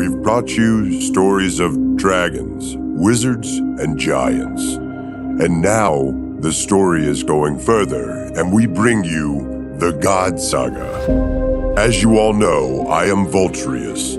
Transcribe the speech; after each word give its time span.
we've 0.00 0.22
brought 0.22 0.48
you 0.56 0.98
stories 0.98 1.60
of 1.60 1.76
dragons, 1.98 2.74
wizards, 2.78 3.58
and 3.58 3.98
giants. 3.98 4.76
And 4.76 5.60
now 5.60 6.14
the 6.38 6.54
story 6.54 7.04
is 7.04 7.22
going 7.22 7.58
further, 7.58 8.10
and 8.34 8.50
we 8.50 8.66
bring 8.66 9.04
you 9.04 9.74
the 9.76 9.92
God 10.00 10.40
Saga. 10.40 11.74
As 11.76 12.02
you 12.02 12.18
all 12.18 12.32
know, 12.32 12.86
I 12.86 13.08
am 13.08 13.26
Voltrius, 13.26 14.16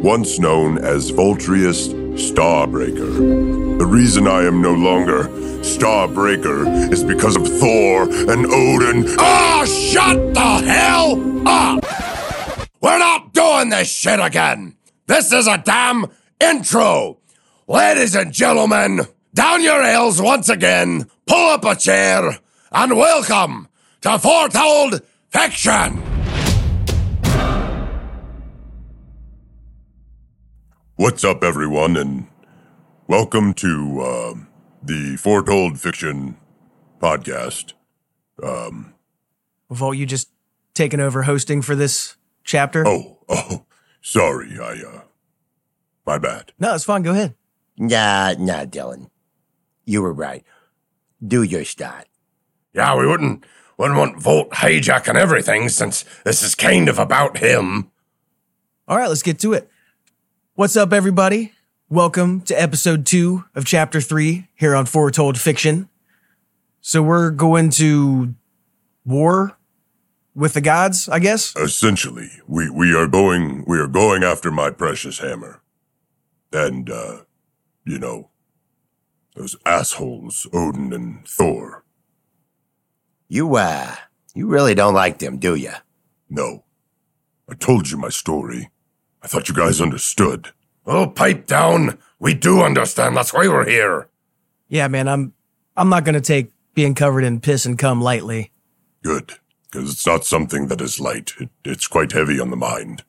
once 0.00 0.38
known 0.38 0.78
as 0.78 1.10
Voltrius 1.10 1.92
Starbreaker. 2.14 3.78
The 3.80 3.86
reason 3.86 4.28
I 4.28 4.44
am 4.44 4.62
no 4.62 4.74
longer 4.74 5.24
Starbreaker 5.64 6.92
is 6.92 7.02
because 7.02 7.34
of 7.34 7.48
Thor 7.48 8.02
and 8.30 8.46
Odin. 8.46 9.16
Oh, 9.18 9.64
shut 9.66 10.34
the 10.34 10.40
hell 10.40 11.48
up! 11.48 11.84
We're 12.80 12.98
not 13.00 13.32
doing 13.32 13.70
this 13.70 13.90
shit 13.90 14.20
again! 14.20 14.75
This 15.08 15.32
is 15.32 15.46
a 15.46 15.56
damn 15.56 16.06
intro! 16.40 17.18
Ladies 17.68 18.16
and 18.16 18.32
gentlemen, 18.32 19.02
down 19.34 19.62
your 19.62 19.80
ales 19.80 20.20
once 20.20 20.48
again, 20.48 21.08
pull 21.28 21.50
up 21.50 21.64
a 21.64 21.76
chair, 21.76 22.40
and 22.72 22.96
welcome 22.96 23.68
to 24.00 24.18
Foretold 24.18 25.02
Fiction! 25.28 26.02
What's 30.96 31.22
up, 31.22 31.44
everyone, 31.44 31.96
and 31.96 32.26
welcome 33.06 33.54
to 33.54 34.00
uh, 34.00 34.34
the 34.82 35.16
Foretold 35.18 35.78
Fiction 35.78 36.36
podcast. 36.98 37.74
Um, 38.42 38.94
Volt, 39.70 39.96
you 39.96 40.04
just 40.04 40.30
taken 40.74 40.98
over 40.98 41.22
hosting 41.22 41.62
for 41.62 41.76
this 41.76 42.16
chapter? 42.42 42.84
Oh, 42.84 43.18
oh, 43.28 43.65
sorry, 44.06 44.56
I, 44.58 44.80
uh, 44.86 45.00
my 46.06 46.18
bad. 46.18 46.52
No, 46.60 46.74
it's 46.74 46.84
fine. 46.84 47.02
Go 47.02 47.10
ahead. 47.10 47.34
Nah, 47.76 48.34
nah, 48.38 48.64
Dylan. 48.64 49.10
You 49.84 50.02
were 50.02 50.12
right. 50.12 50.44
Do 51.26 51.42
your 51.42 51.64
start. 51.64 52.06
Yeah, 52.72 52.96
we 52.96 53.06
wouldn't, 53.06 53.44
wouldn't 53.76 53.98
want 53.98 54.22
Volt 54.22 54.50
hijacking 54.50 55.16
everything 55.16 55.68
since 55.68 56.04
this 56.24 56.42
is 56.42 56.54
kind 56.54 56.88
of 56.88 56.98
about 56.98 57.38
him. 57.38 57.90
All 58.86 58.96
right, 58.96 59.08
let's 59.08 59.22
get 59.22 59.40
to 59.40 59.52
it. 59.54 59.68
What's 60.54 60.76
up, 60.76 60.92
everybody? 60.92 61.52
Welcome 61.88 62.42
to 62.42 62.60
episode 62.60 63.06
two 63.06 63.44
of 63.54 63.64
chapter 63.64 64.00
three 64.00 64.48
here 64.54 64.76
on 64.76 64.86
Foretold 64.86 65.40
Fiction. 65.40 65.88
So 66.80 67.02
we're 67.02 67.30
going 67.30 67.70
to 67.70 68.34
war 69.04 69.55
with 70.36 70.52
the 70.52 70.60
gods, 70.60 71.08
I 71.08 71.18
guess. 71.18 71.56
Essentially, 71.56 72.30
we, 72.46 72.68
we 72.68 72.94
are 72.94 73.08
going, 73.08 73.64
we 73.66 73.78
are 73.78 73.88
going 73.88 74.22
after 74.22 74.50
my 74.50 74.70
precious 74.70 75.18
hammer. 75.18 75.62
And, 76.52 76.90
uh, 76.90 77.22
you 77.84 77.98
know, 77.98 78.30
those 79.34 79.56
assholes, 79.64 80.46
Odin 80.52 80.92
and 80.92 81.26
Thor. 81.26 81.84
You, 83.28 83.56
uh, 83.56 83.96
you 84.34 84.46
really 84.46 84.74
don't 84.74 84.94
like 84.94 85.18
them, 85.18 85.38
do 85.38 85.54
you? 85.54 85.72
No. 86.28 86.64
I 87.50 87.54
told 87.54 87.90
you 87.90 87.96
my 87.96 88.10
story. 88.10 88.70
I 89.22 89.28
thought 89.28 89.48
you 89.48 89.54
guys 89.54 89.80
understood. 89.80 90.52
Oh, 90.84 91.06
pipe 91.06 91.46
down. 91.46 91.98
We 92.18 92.34
do 92.34 92.60
understand. 92.60 93.16
That's 93.16 93.32
why 93.32 93.48
we're 93.48 93.68
here. 93.68 94.08
Yeah, 94.68 94.88
man, 94.88 95.08
I'm 95.08 95.32
I'm 95.76 95.88
not 95.88 96.04
gonna 96.04 96.20
take 96.20 96.52
being 96.74 96.94
covered 96.94 97.24
in 97.24 97.40
piss 97.40 97.66
and 97.66 97.78
cum 97.78 98.00
lightly. 98.00 98.52
Good. 99.02 99.34
Because 99.76 99.92
it's 99.92 100.06
not 100.06 100.24
something 100.24 100.68
that 100.68 100.80
is 100.80 100.98
light. 100.98 101.34
It, 101.38 101.50
it's 101.62 101.86
quite 101.86 102.12
heavy 102.12 102.40
on 102.40 102.48
the 102.48 102.56
mind 102.56 103.04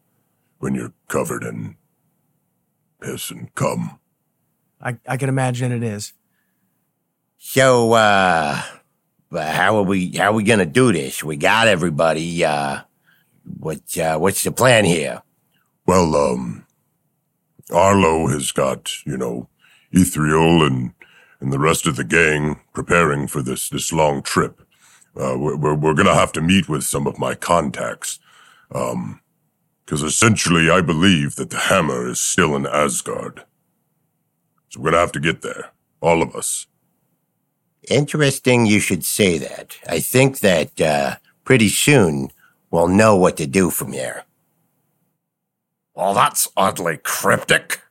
when 0.60 0.76
you're 0.76 0.92
covered 1.08 1.44
in 1.44 1.78
piss 3.00 3.32
and 3.32 3.56
cum. 3.56 4.00
I, 4.82 4.98
I 5.08 5.16
can 5.16 5.30
imagine 5.30 5.72
it 5.72 5.82
is. 5.82 6.12
So, 7.38 7.94
uh, 7.94 8.62
but 9.32 9.48
how 9.48 9.78
are 9.78 9.84
we, 9.84 10.12
how 10.18 10.32
are 10.32 10.34
we 10.34 10.44
gonna 10.44 10.66
do 10.66 10.92
this? 10.92 11.24
We 11.24 11.38
got 11.38 11.70
everybody, 11.70 12.44
uh, 12.44 12.82
what, 13.46 13.98
uh, 13.98 14.18
what's 14.18 14.44
the 14.44 14.52
plan 14.52 14.84
here? 14.84 15.22
Well, 15.86 16.14
um, 16.18 16.66
Arlo 17.72 18.28
has 18.28 18.52
got, 18.52 18.92
you 19.06 19.16
know, 19.16 19.48
Ethereal 19.94 20.66
and, 20.66 20.92
and 21.40 21.54
the 21.54 21.60
rest 21.60 21.88
of 21.88 21.96
the 21.96 22.04
gang 22.04 22.60
preparing 22.74 23.28
for 23.28 23.42
this, 23.42 23.70
this 23.70 23.94
long 23.94 24.22
trip. 24.22 24.67
Uh, 25.20 25.38
we're, 25.38 25.56
we're, 25.56 25.74
we're 25.74 25.94
gonna 25.94 26.14
have 26.14 26.32
to 26.34 26.42
meet 26.42 26.70
with 26.70 26.84
some 26.84 27.08
of 27.08 27.18
my 27.18 27.34
contacts. 27.36 28.20
Um, 28.72 29.22
cause 29.86 30.04
essentially 30.04 30.70
I 30.70 30.82
believe 30.82 31.36
that 31.36 31.50
the 31.50 31.58
hammer 31.58 32.10
is 32.10 32.20
still 32.20 32.56
in 32.56 32.68
Asgard. 32.68 33.44
So 34.70 34.80
we're 34.80 34.92
gonna 34.92 35.02
have 35.02 35.12
to 35.14 35.20
get 35.20 35.42
there. 35.42 35.72
All 36.02 36.22
of 36.22 36.36
us. 36.36 36.68
Interesting 37.90 38.66
you 38.66 38.80
should 38.80 39.04
say 39.04 39.38
that. 39.38 39.78
I 39.90 40.00
think 40.00 40.40
that, 40.40 40.80
uh, 40.80 41.16
pretty 41.44 41.70
soon 41.70 42.30
we'll 42.70 42.88
know 42.88 43.16
what 43.16 43.38
to 43.38 43.48
do 43.48 43.70
from 43.70 43.94
here. 43.94 44.26
Well, 45.96 46.14
that's 46.14 46.48
oddly 46.56 46.98
cryptic. 46.98 47.82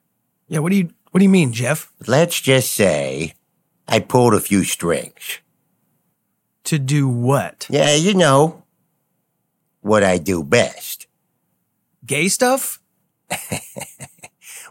Yeah, 0.46 0.60
what 0.60 0.70
do 0.70 0.76
you 0.76 0.90
what 1.10 1.18
do 1.18 1.24
you 1.24 1.30
mean, 1.30 1.52
Jeff? 1.52 1.90
Let's 2.06 2.40
just 2.40 2.72
say 2.72 3.34
I 3.88 4.00
pulled 4.00 4.34
a 4.34 4.40
few 4.40 4.62
strings. 4.64 5.40
To 6.66 6.78
do 6.78 7.08
what? 7.08 7.66
Yeah, 7.70 7.94
you 7.94 8.14
know, 8.14 8.64
what 9.80 10.04
I 10.04 10.18
do 10.18 10.42
best. 10.44 11.06
Gay 12.04 12.28
stuff? 12.28 12.80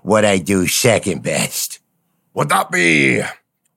What 0.05 0.23
I 0.23 0.37
do 0.37 0.67
second 0.67 1.23
best. 1.23 1.79
Would 2.35 2.49
that 2.49 2.69
be. 2.69 3.23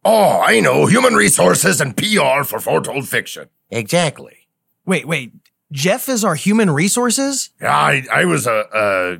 Oh, 0.04 0.42
I 0.42 0.60
know. 0.60 0.84
Human 0.84 1.14
resources 1.14 1.80
and 1.80 1.96
PR 1.96 2.44
for 2.44 2.60
Foretold 2.60 3.08
Fiction. 3.08 3.48
Exactly. 3.70 4.46
Wait, 4.84 5.08
wait. 5.08 5.32
Jeff 5.72 6.06
is 6.06 6.26
our 6.26 6.34
human 6.34 6.70
resources? 6.70 7.48
Yeah, 7.62 7.74
I, 7.74 8.02
I 8.12 8.24
was 8.26 8.46
uh, 8.46 8.64
uh, 8.74 9.16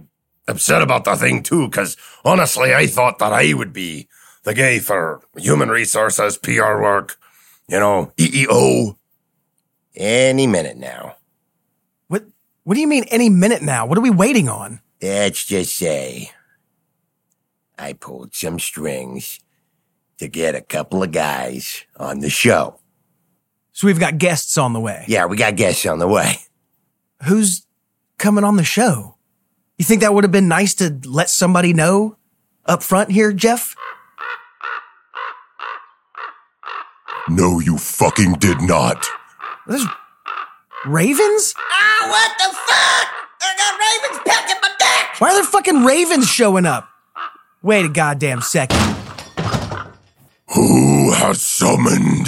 upset 0.49 0.83
about 0.83 1.05
the 1.05 1.17
thing 1.17 1.43
too, 1.43 1.69
because 1.69 1.97
honestly, 2.27 2.75
I 2.75 2.87
thought 2.87 3.19
that 3.21 3.33
I 3.33 3.55
would 3.55 3.73
be 3.73 4.07
the 4.43 4.53
guy 4.53 4.79
for 4.79 5.23
human 5.35 5.71
resources, 5.71 6.37
PR 6.37 6.77
work, 6.77 7.17
you 7.69 7.79
know, 7.79 8.13
E 8.17 8.47
EEO. 8.47 8.97
Any 9.95 10.47
minute 10.47 10.77
now. 10.77 11.17
What 12.09 12.25
what 12.65 12.75
do 12.75 12.81
you 12.81 12.87
mean 12.87 13.05
any 13.05 13.29
minute 13.29 13.63
now? 13.63 13.87
What 13.87 13.99
are 13.99 14.03
we 14.03 14.11
waiting 14.11 14.49
on? 14.49 14.81
Let's 15.03 15.45
just 15.45 15.77
say 15.77 16.31
I 17.79 17.93
pulled 17.93 18.35
some 18.35 18.59
strings 18.59 19.41
to 20.19 20.29
get 20.29 20.55
a 20.55 20.61
couple 20.61 21.03
of 21.03 21.13
guys 21.13 21.85
on 21.97 22.21
the 22.21 22.31
show. 22.31 22.81
So 23.73 23.87
we've 23.87 24.01
got 24.01 24.19
guests 24.19 24.59
on 24.59 24.73
the 24.73 24.81
way. 24.81 25.05
Yeah, 25.07 25.27
we 25.27 25.37
got 25.37 25.57
guests 25.57 25.87
on 25.87 26.01
the 26.01 26.09
way. 26.09 26.35
Who's 27.25 27.67
coming 28.19 28.45
on 28.45 28.57
the 28.57 28.65
show? 28.65 29.17
You 29.79 29.85
think 29.85 30.01
that 30.01 30.13
would 30.13 30.25
have 30.25 30.33
been 30.33 30.49
nice 30.49 30.75
to 30.77 30.99
let 31.05 31.31
somebody 31.31 31.73
know 31.73 32.17
up 32.67 32.83
front 32.83 33.13
here, 33.13 33.33
Jeff? 33.33 33.77
No, 37.31 37.61
you 37.61 37.77
fucking 37.77 38.35
did 38.35 38.61
not. 38.63 39.07
There's 39.67 39.85
ravens? 40.87 41.55
Ah, 41.59 42.07
what 42.09 42.33
the 42.39 42.55
fuck? 42.55 43.09
I 43.41 43.55
got 43.57 43.79
ravens 43.79 44.23
pecking 44.27 44.57
my 44.63 44.69
dick! 44.79 45.21
Why 45.21 45.29
are 45.31 45.35
there 45.35 45.45
fucking 45.45 45.85
ravens 45.85 46.27
showing 46.29 46.65
up? 46.65 46.89
Wait 47.63 47.85
a 47.85 47.89
goddamn 47.89 48.41
second. 48.41 48.79
Who 50.55 51.13
has 51.13 51.43
summoned 51.43 52.27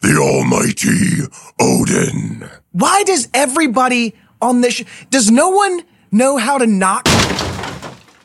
the 0.00 0.18
almighty 0.20 1.28
Odin? 1.60 2.48
Why 2.72 3.04
does 3.04 3.28
everybody 3.32 4.14
on 4.42 4.60
this 4.62 4.74
sh- 4.74 4.84
does 5.10 5.30
no 5.30 5.50
one 5.50 5.82
know 6.10 6.36
how 6.38 6.58
to 6.58 6.66
knock? 6.66 7.06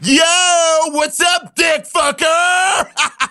Yo, 0.02 0.24
what's 0.92 1.20
up, 1.20 1.56
dick 1.56 1.86
fucker? 1.86 2.88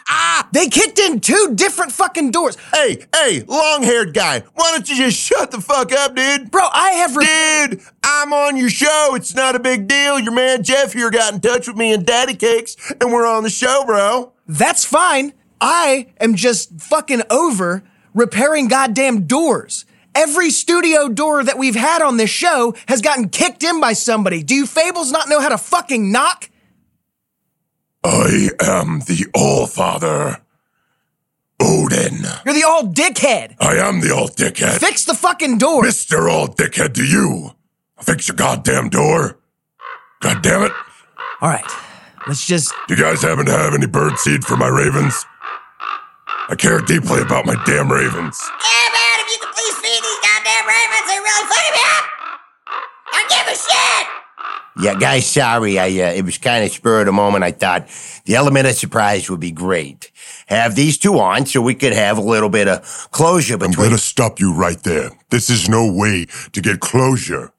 They 0.53 0.69
kicked 0.69 0.99
in 0.99 1.21
two 1.21 1.53
different 1.55 1.93
fucking 1.93 2.31
doors. 2.31 2.57
hey, 2.75 3.05
hey, 3.15 3.43
long 3.47 3.83
haired 3.83 4.15
guy, 4.15 4.41
why 4.55 4.71
don't 4.73 4.89
you 4.89 4.97
just 4.97 5.19
shut 5.19 5.51
the 5.51 5.61
fuck 5.61 5.93
up, 5.93 6.17
dude? 6.17 6.51
Bro, 6.51 6.69
I 6.73 6.91
have 6.93 7.17
re- 7.17 7.69
Dude, 7.77 7.83
I'm 8.03 8.33
on 8.33 8.57
your 8.57 8.71
show. 8.71 9.15
It's 9.15 9.35
not 9.35 9.55
a 9.57 9.59
big 9.59 9.89
deal. 9.89 10.19
Your 10.19 10.33
man 10.33 10.63
Jeff 10.63 10.95
here 10.95 11.11
got 11.11 11.35
in 11.35 11.41
touch 11.41 11.69
with 11.69 11.77
me 11.77 11.93
and 11.93 12.07
Daddy 12.07 12.35
Cakes, 12.35 12.77
and 13.01 13.13
we're 13.13 13.27
on 13.27 13.43
the 13.43 13.51
show, 13.51 13.85
bro. 13.85 14.33
That's 14.47 14.85
fine. 14.85 15.35
I 15.61 16.09
am 16.19 16.35
just 16.35 16.81
fucking 16.81 17.23
over 17.31 17.83
repairing 18.15 18.69
goddamn 18.69 19.27
doors. 19.27 19.85
Every 20.15 20.51
studio 20.51 21.09
door 21.09 21.45
that 21.45 21.59
we've 21.59 21.77
had 21.77 22.01
on 22.01 22.17
this 22.17 22.31
show 22.31 22.75
has 22.87 23.03
gotten 23.03 23.29
kicked 23.29 23.63
in 23.63 23.81
by 23.81 23.93
somebody. 23.93 24.43
Do 24.43 24.55
you 24.55 24.67
fables 24.67 25.13
not 25.13 25.29
know 25.29 25.41
how 25.41 25.51
to 25.51 25.59
fucking 25.59 26.11
knock? 26.11 26.49
I 28.05 28.51
am 28.61 29.01
the 29.01 29.27
All-Father, 29.35 30.39
Odin. 31.61 32.21
You're 32.45 32.55
the 32.55 32.65
all 32.67 32.85
dickhead. 32.85 33.57
I 33.61 33.75
am 33.77 34.01
the 34.01 34.15
All 34.15 34.29
Dickhead. 34.29 34.79
Fix 34.79 35.05
the 35.05 35.15
fucking 35.15 35.59
door. 35.59 35.83
Mr. 35.83 36.31
All 36.31 36.49
Dickhead 36.49 36.95
to 36.95 37.05
you. 37.05 37.53
I 37.99 38.05
fix 38.05 38.29
your 38.29 38.37
goddamn 38.37 38.89
door. 38.91 39.39
God 40.21 40.43
damn 40.43 40.63
it. 40.63 40.73
All 41.41 41.49
right. 41.51 41.65
Let's 42.27 42.47
just 42.47 42.73
Do 42.87 42.95
you 42.95 43.03
guys 43.03 43.23
happen 43.23 43.47
to 43.47 43.53
have 43.53 43.75
any 43.75 43.87
bird 43.87 44.19
seed 44.19 44.45
for 44.45 44.57
my 44.57 44.69
ravens? 44.69 45.25
I 46.49 46.55
care 46.55 46.81
deeply 46.81 47.21
about 47.21 47.45
my 47.47 47.55
damn 47.67 47.91
ravens. 47.91 48.39
Yeah, 48.41 48.89
man, 48.95 49.17
if 49.21 49.29
you 49.33 49.39
could 49.41 49.53
please 49.55 49.77
feed 49.83 50.01
these 50.03 50.21
goddamn 50.23 50.67
ravens, 50.67 51.07
they 51.09 51.19
really 51.19 51.47
fucking 51.47 51.75
me 51.75 51.85
up. 51.99 52.05
I 53.13 53.21
give 53.29 53.47
a 53.53 53.57
shit. 53.57 54.18
Yeah, 54.81 54.95
guys, 54.95 55.27
sorry. 55.27 55.79
I 55.79 55.87
uh, 55.87 56.13
it 56.13 56.25
was 56.25 56.39
kind 56.39 56.65
of 56.65 56.71
spur 56.71 57.01
of 57.01 57.07
the 57.07 57.13
moment. 57.13 57.43
I 57.43 57.51
thought 57.51 57.89
the 58.27 58.37
element 58.37 58.67
of 58.67 58.75
surprise 58.75 59.29
would 59.29 59.41
be 59.41 59.51
great. 59.51 60.13
Have 60.47 60.77
these 60.77 60.97
two 60.97 61.19
on 61.19 61.47
so 61.47 61.61
we 61.61 61.75
could 61.75 61.93
have 61.93 62.17
a 62.17 62.21
little 62.23 62.49
bit 62.49 62.69
of 62.69 63.09
closure 63.11 63.55
I'm 63.55 63.61
between. 63.61 63.89
gonna 63.89 63.99
stop 63.99 64.39
you 64.39 64.55
right 64.55 64.81
there. 64.85 65.11
This 65.31 65.51
is 65.51 65.69
no 65.69 65.91
way 65.93 66.27
to 66.53 66.61
get 66.61 66.81
closure. 66.81 67.53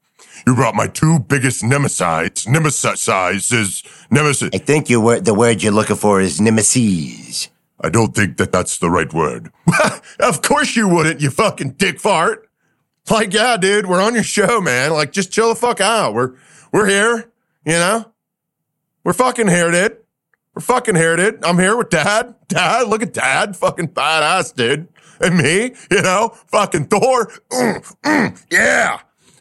You 0.46 0.54
brought 0.54 0.74
my 0.74 0.86
two 0.86 1.18
biggest 1.18 1.62
nemesides, 1.62 2.46
nemesises, 2.46 3.84
nemesis. 4.10 4.50
I 4.54 4.58
think 4.58 4.88
you 4.88 5.00
were 5.00 5.20
the 5.20 5.34
word 5.34 5.62
you're 5.62 5.72
looking 5.72 5.96
for 5.96 6.20
is 6.20 6.40
nemesis. 6.40 7.48
I 7.82 7.90
don't 7.90 8.14
think 8.14 8.38
that 8.38 8.52
that's 8.52 8.78
the 8.78 8.90
right 8.90 9.12
word. 9.12 9.50
of 10.20 10.42
course 10.42 10.76
you 10.76 10.88
wouldn't, 10.88 11.20
you 11.20 11.30
fucking 11.30 11.72
dick 11.72 12.00
fart. 12.00 12.48
Like, 13.10 13.32
yeah, 13.32 13.56
dude, 13.56 13.86
we're 13.86 14.00
on 14.02 14.14
your 14.14 14.22
show, 14.22 14.60
man. 14.60 14.92
Like, 14.92 15.12
just 15.12 15.32
chill 15.32 15.48
the 15.48 15.54
fuck 15.54 15.80
out. 15.80 16.14
We're 16.14 16.34
we're 16.72 16.86
here, 16.86 17.30
you 17.64 17.72
know? 17.72 18.12
We're 19.04 19.12
fucking 19.12 19.48
here, 19.48 19.70
dude. 19.70 19.98
We're 20.54 20.62
fucking 20.62 20.96
here, 20.96 21.16
dude. 21.16 21.44
I'm 21.44 21.58
here 21.58 21.76
with 21.76 21.90
Dad. 21.90 22.34
Dad, 22.48 22.88
look 22.88 23.02
at 23.02 23.12
Dad. 23.12 23.56
Fucking 23.56 23.88
badass, 23.88 24.54
dude. 24.54 24.88
And 25.20 25.36
me, 25.36 25.74
you 25.90 26.02
know, 26.02 26.30
fucking 26.48 26.86
Thor. 26.86 27.30
Mm, 27.50 27.96
mm, 28.02 28.46
yeah. 28.50 29.00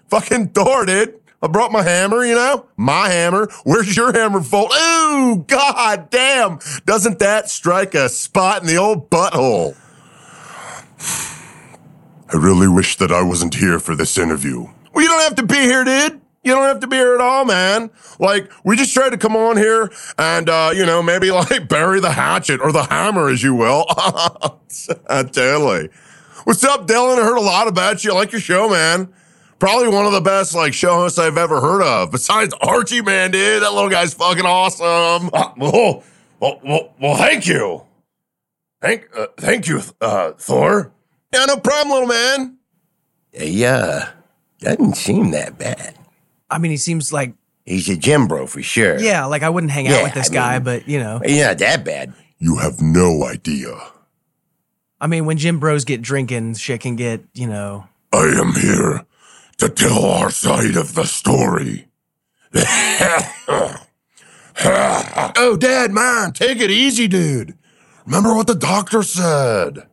Fucking 0.10 0.50
Thor, 0.50 0.86
dude. 0.86 1.20
I 1.42 1.48
brought 1.48 1.72
my 1.72 1.84
hammer, 1.84 2.26
you 2.26 2.36
know? 2.36 2.68
My 2.76 3.10
hammer. 3.10 3.48
Where's 3.64 3.96
your 3.96 4.12
hammer, 4.12 4.40
Volt? 4.40 4.74
Ooh, 4.74 5.46
god 5.48 6.10
damn. 6.10 6.60
Doesn't 6.86 7.20
that 7.20 7.50
strike 7.50 7.96
a 7.96 8.10
spot 8.10 8.62
in 8.62 8.68
the 8.68 8.78
old 8.78 9.10
butthole? 9.10 9.78
I 12.32 12.38
really 12.38 12.68
wish 12.68 12.98
that 12.98 13.12
I 13.12 13.24
wasn't 13.24 13.56
here 13.56 13.80
for 13.80 13.96
this 13.96 14.18
interview. 14.18 14.68
Well, 14.94 15.04
you 15.04 15.08
don't 15.08 15.22
have 15.22 15.36
to 15.36 15.46
be 15.46 15.56
here, 15.56 15.84
dude. 15.84 16.22
You 16.50 16.56
don't 16.56 16.64
have 16.64 16.80
to 16.80 16.88
be 16.88 16.96
here 16.96 17.14
at 17.14 17.22
all, 17.22 17.46
man. 17.46 17.92
Like, 18.18 18.52
we 18.64 18.76
just 18.76 18.92
tried 18.92 19.12
to 19.12 19.20
come 19.20 19.36
on 19.36 19.56
here 19.56 19.92
and, 20.18 20.50
uh, 20.50 20.72
you 20.74 20.84
know, 20.84 21.04
maybe 21.04 21.30
like 21.32 21.70
bury 21.70 22.00
the 22.00 22.10
hatchet 22.12 22.60
or 22.60 22.72
the 22.72 22.86
hammer, 22.86 23.30
as 23.30 23.44
you 23.44 23.54
will. 23.54 23.86
totally. 25.08 25.90
What's 26.46 26.64
up, 26.64 26.88
Dylan? 26.88 27.20
I 27.20 27.24
heard 27.24 27.38
a 27.38 27.42
lot 27.42 27.68
about 27.68 28.04
you. 28.04 28.14
I 28.14 28.16
like 28.16 28.32
your 28.32 28.42
show, 28.42 28.68
man. 28.68 29.14
Probably 29.60 29.90
one 29.90 30.08
of 30.08 30.12
the 30.12 30.22
best, 30.22 30.56
like, 30.56 30.74
show 30.74 30.96
hosts 30.96 31.20
I've 31.20 31.38
ever 31.38 31.62
heard 31.62 31.84
of. 31.84 32.10
Besides 32.10 32.52
Archie, 32.62 33.04
man, 33.04 33.30
dude. 33.30 33.62
That 33.62 33.74
little 33.74 33.92
guy's 33.92 34.16
fucking 34.16 34.46
awesome. 34.46 35.30
Uh, 35.32 35.52
well, 35.58 36.04
well, 36.40 36.60
well, 36.64 36.94
well, 37.00 37.16
thank 37.16 37.46
you. 37.46 37.84
Thank, 38.82 39.08
uh, 39.16 39.28
thank 39.38 39.68
you, 39.68 39.82
uh, 40.02 40.32
Thor. 40.32 40.92
Yeah, 41.32 41.46
no 41.46 41.58
problem, 41.58 41.92
little 41.92 42.08
man. 42.08 42.58
Yeah, 43.34 44.14
doesn't 44.58 44.98
seem 44.98 45.30
that 45.30 45.60
bad. 45.60 45.99
I 46.50 46.58
mean, 46.58 46.72
he 46.72 46.78
seems 46.78 47.12
like 47.14 47.34
He's 47.66 47.88
a 47.90 47.96
gym 47.96 48.28
bro 48.28 48.48
for 48.48 48.62
sure. 48.64 48.98
yeah, 49.00 49.26
like 49.26 49.44
I 49.44 49.50
wouldn't 49.50 49.72
hang 49.72 49.88
out 49.88 49.94
Yeah, 49.98 50.04
with 50.04 50.14
this 50.16 50.30
I 50.32 50.34
guy, 50.34 50.54
mean- 50.56 50.64
but 50.64 50.88
you 50.88 51.00
know, 51.00 51.20
he's 51.24 51.40
not 51.42 51.58
that 51.60 51.84
bad. 51.86 52.14
You 52.40 52.58
have 52.58 52.82
no 52.82 53.24
idea. 53.26 53.78
I 55.02 55.08
mean, 55.08 55.26
when 55.26 55.38
gym 55.38 55.60
bros 55.60 55.86
get 55.86 56.02
drinking, 56.02 56.56
shit 56.56 56.82
can 56.82 56.96
get 56.96 57.24
you 57.34 57.48
know. 57.48 57.88
I 58.12 58.24
am 58.40 58.54
here 58.54 59.06
to 59.58 59.70
tell 59.70 60.04
our 60.06 60.32
side 60.32 60.76
of 60.76 60.96
the 60.96 61.06
story. 61.06 61.88
Oh, 64.62 65.56
Dad, 65.58 65.92
man, 65.92 66.34
take 66.34 66.60
it 66.60 66.70
easy, 66.70 67.08
dude. 67.08 67.58
Remember 68.06 68.34
what 68.36 68.48
the 68.48 68.56
doctor 68.56 69.04
said. 69.04 69.88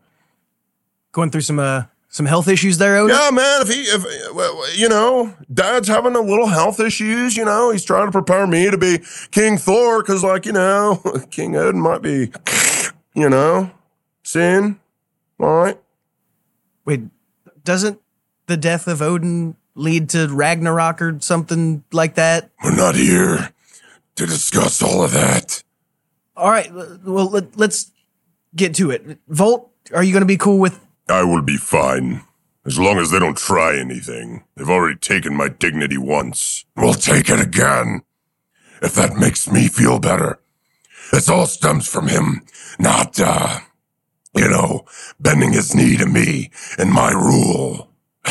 Going 1.12 1.30
through 1.30 1.42
some 1.42 1.58
uh 1.60 1.84
some 2.16 2.24
health 2.24 2.48
issues 2.48 2.78
there, 2.78 2.96
Odin. 2.96 3.14
Yeah, 3.14 3.30
man. 3.30 3.60
If 3.60 3.68
he, 3.68 3.82
if 3.82 4.78
you 4.78 4.88
know, 4.88 5.34
Dad's 5.52 5.86
having 5.86 6.16
a 6.16 6.20
little 6.22 6.46
health 6.46 6.80
issues. 6.80 7.36
You 7.36 7.44
know, 7.44 7.70
he's 7.70 7.84
trying 7.84 8.06
to 8.06 8.12
prepare 8.12 8.46
me 8.46 8.70
to 8.70 8.78
be 8.78 9.00
King 9.32 9.58
Thor 9.58 10.02
because, 10.02 10.24
like, 10.24 10.46
you 10.46 10.52
know, 10.52 11.02
King 11.30 11.56
Odin 11.56 11.78
might 11.78 12.00
be, 12.00 12.32
you 13.14 13.28
know, 13.28 13.70
sin. 14.22 14.80
All 15.38 15.56
right. 15.56 15.78
Wait, 16.86 17.02
doesn't 17.64 18.00
the 18.46 18.56
death 18.56 18.88
of 18.88 19.02
Odin 19.02 19.54
lead 19.74 20.08
to 20.10 20.26
Ragnarok 20.26 21.02
or 21.02 21.20
something 21.20 21.84
like 21.92 22.14
that? 22.14 22.50
We're 22.64 22.74
not 22.74 22.94
here 22.94 23.50
to 24.14 24.24
discuss 24.24 24.82
all 24.82 25.04
of 25.04 25.12
that. 25.12 25.62
All 26.34 26.48
right, 26.48 26.72
well 26.72 27.28
let, 27.28 27.58
let's 27.58 27.92
get 28.54 28.74
to 28.76 28.90
it. 28.90 29.18
Volt, 29.28 29.70
are 29.92 30.02
you 30.02 30.12
going 30.12 30.22
to 30.22 30.26
be 30.26 30.38
cool 30.38 30.58
with? 30.58 30.85
I 31.08 31.24
will 31.24 31.42
be 31.42 31.56
fine. 31.56 32.22
As 32.64 32.78
long 32.78 32.98
as 32.98 33.12
they 33.12 33.20
don't 33.20 33.36
try 33.36 33.78
anything. 33.78 34.42
They've 34.56 34.68
already 34.68 34.98
taken 34.98 35.36
my 35.36 35.48
dignity 35.48 35.98
once. 35.98 36.64
We'll 36.76 36.94
take 36.94 37.30
it 37.30 37.40
again. 37.40 38.02
If 38.82 38.94
that 38.94 39.16
makes 39.16 39.50
me 39.50 39.68
feel 39.68 40.00
better. 40.00 40.40
This 41.12 41.28
all 41.28 41.46
stems 41.46 41.86
from 41.86 42.08
him 42.08 42.42
not, 42.78 43.18
uh, 43.20 43.60
you 44.34 44.48
know, 44.48 44.84
bending 45.20 45.52
his 45.52 45.74
knee 45.74 45.96
to 45.96 46.06
me 46.06 46.50
and 46.78 46.92
my 46.92 47.12
rule. 47.12 47.90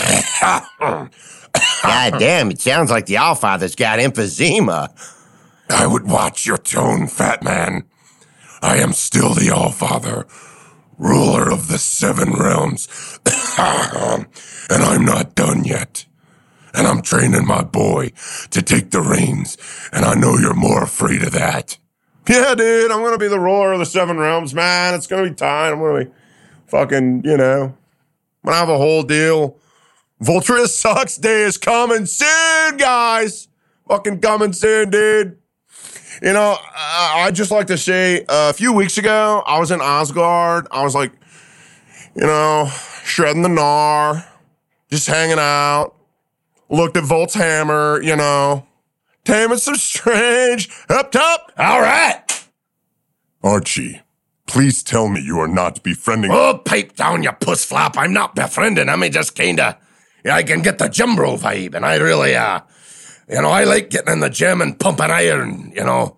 God 1.83 2.19
damn, 2.19 2.51
it 2.51 2.59
sounds 2.59 2.91
like 2.91 3.05
the 3.05 3.17
Allfather's 3.17 3.75
got 3.75 3.99
emphysema. 3.99 4.89
I 5.69 5.87
would 5.87 6.05
watch 6.05 6.45
your 6.45 6.57
tone, 6.57 7.07
fat 7.07 7.41
man. 7.41 7.85
I 8.61 8.77
am 8.77 8.93
still 8.93 9.33
the 9.33 9.51
Allfather, 9.51 10.27
ruler 10.97 11.51
of 11.51 11.67
the 11.67 11.77
seven 11.77 12.33
realms. 12.33 12.87
and 13.57 14.83
I'm 14.83 15.05
not 15.05 15.35
done 15.35 15.63
yet. 15.63 16.05
And 16.73 16.87
I'm 16.87 17.01
training 17.01 17.45
my 17.45 17.63
boy 17.63 18.11
to 18.49 18.61
take 18.61 18.91
the 18.91 19.01
reins, 19.01 19.57
and 19.93 20.03
I 20.03 20.13
know 20.13 20.37
you're 20.37 20.53
more 20.53 20.83
afraid 20.83 21.23
of 21.23 21.31
that. 21.31 21.77
Yeah, 22.27 22.53
dude, 22.55 22.91
I'm 22.91 23.01
gonna 23.01 23.17
be 23.17 23.29
the 23.29 23.39
ruler 23.39 23.71
of 23.71 23.79
the 23.79 23.85
seven 23.85 24.17
realms, 24.17 24.53
man. 24.53 24.93
It's 24.93 25.07
gonna 25.07 25.29
be 25.29 25.35
time. 25.35 25.73
I'm 25.73 25.79
gonna 25.79 26.05
be 26.05 26.11
fucking, 26.67 27.21
you 27.23 27.37
know, 27.37 27.63
I'm 27.63 28.45
gonna 28.45 28.57
have 28.57 28.69
a 28.69 28.77
whole 28.77 29.03
deal. 29.03 29.57
Voltria 30.21 30.67
sucks 30.67 31.17
day 31.17 31.43
is 31.43 31.57
coming 31.57 32.05
soon, 32.05 32.77
guys. 32.77 33.47
Fucking 33.87 34.19
coming 34.19 34.53
soon, 34.53 34.89
dude. 34.89 35.37
You 36.21 36.33
know, 36.33 36.57
I, 36.75 37.25
I 37.25 37.31
just 37.31 37.51
like 37.51 37.67
to 37.67 37.77
say 37.77 38.21
uh, 38.21 38.49
a 38.49 38.53
few 38.53 38.73
weeks 38.73 38.97
ago, 38.97 39.43
I 39.45 39.59
was 39.59 39.71
in 39.71 39.81
Asgard. 39.81 40.67
I 40.71 40.83
was 40.83 40.95
like, 40.95 41.11
you 42.15 42.25
know, 42.25 42.69
shredding 43.03 43.41
the 43.41 43.49
gnar, 43.49 44.25
just 44.89 45.07
hanging 45.07 45.39
out. 45.39 45.93
Looked 46.69 46.97
at 46.97 47.03
Volt's 47.03 47.33
hammer, 47.35 48.01
you 48.01 48.15
know, 48.15 48.65
taming 49.23 49.57
some 49.57 49.75
strange 49.75 50.69
up 50.89 51.11
top. 51.11 51.51
All 51.57 51.81
right. 51.81 52.21
Archie, 53.43 54.01
please 54.47 54.81
tell 54.81 55.07
me 55.07 55.21
you 55.21 55.37
are 55.39 55.47
not 55.47 55.83
befriending. 55.83 56.31
Oh, 56.31 56.59
pipe 56.63 56.95
down, 56.95 57.21
you 57.21 57.31
puss 57.33 57.63
flap. 57.63 57.97
I'm 57.97 58.13
not 58.13 58.35
befriending 58.35 58.87
him. 58.87 59.03
I 59.03 59.09
just 59.09 59.35
kinda, 59.35 59.77
I 60.25 60.41
can 60.41 60.61
get 60.61 60.79
the 60.79 60.87
gym 60.87 61.15
bro 61.15 61.35
vibe, 61.35 61.75
and 61.75 61.85
I 61.85 61.97
really, 61.97 62.35
uh, 62.35 62.61
you 63.29 63.41
know, 63.41 63.49
I 63.49 63.63
like 63.63 63.89
getting 63.89 64.13
in 64.13 64.19
the 64.19 64.29
gym 64.29 64.61
and 64.61 64.79
pumping 64.79 65.11
iron, 65.11 65.71
you 65.75 65.83
know. 65.83 66.17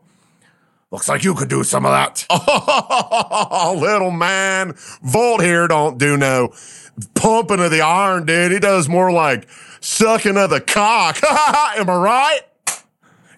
Looks 0.90 1.10
like 1.10 1.26
you 1.26 1.34
could 1.36 1.50
do 1.50 1.64
some 1.64 1.86
of 1.86 1.92
that. 1.92 2.26
Oh, 2.30 3.78
little 3.82 4.12
man. 4.12 4.74
Volt 5.02 5.44
here 5.44 5.68
don't 5.68 5.98
do 5.98 6.16
no 6.16 6.54
pumping 7.14 7.60
of 7.60 7.72
the 7.72 7.82
iron, 7.82 8.26
dude. 8.26 8.52
He 8.52 8.60
does 8.60 8.90
more 8.90 9.12
like 9.12 9.48
sucking 9.80 10.38
of 10.38 10.50
the 10.50 10.62
cock. 10.62 11.22
Am 11.24 11.90
I 11.90 11.96
right? 11.96 12.42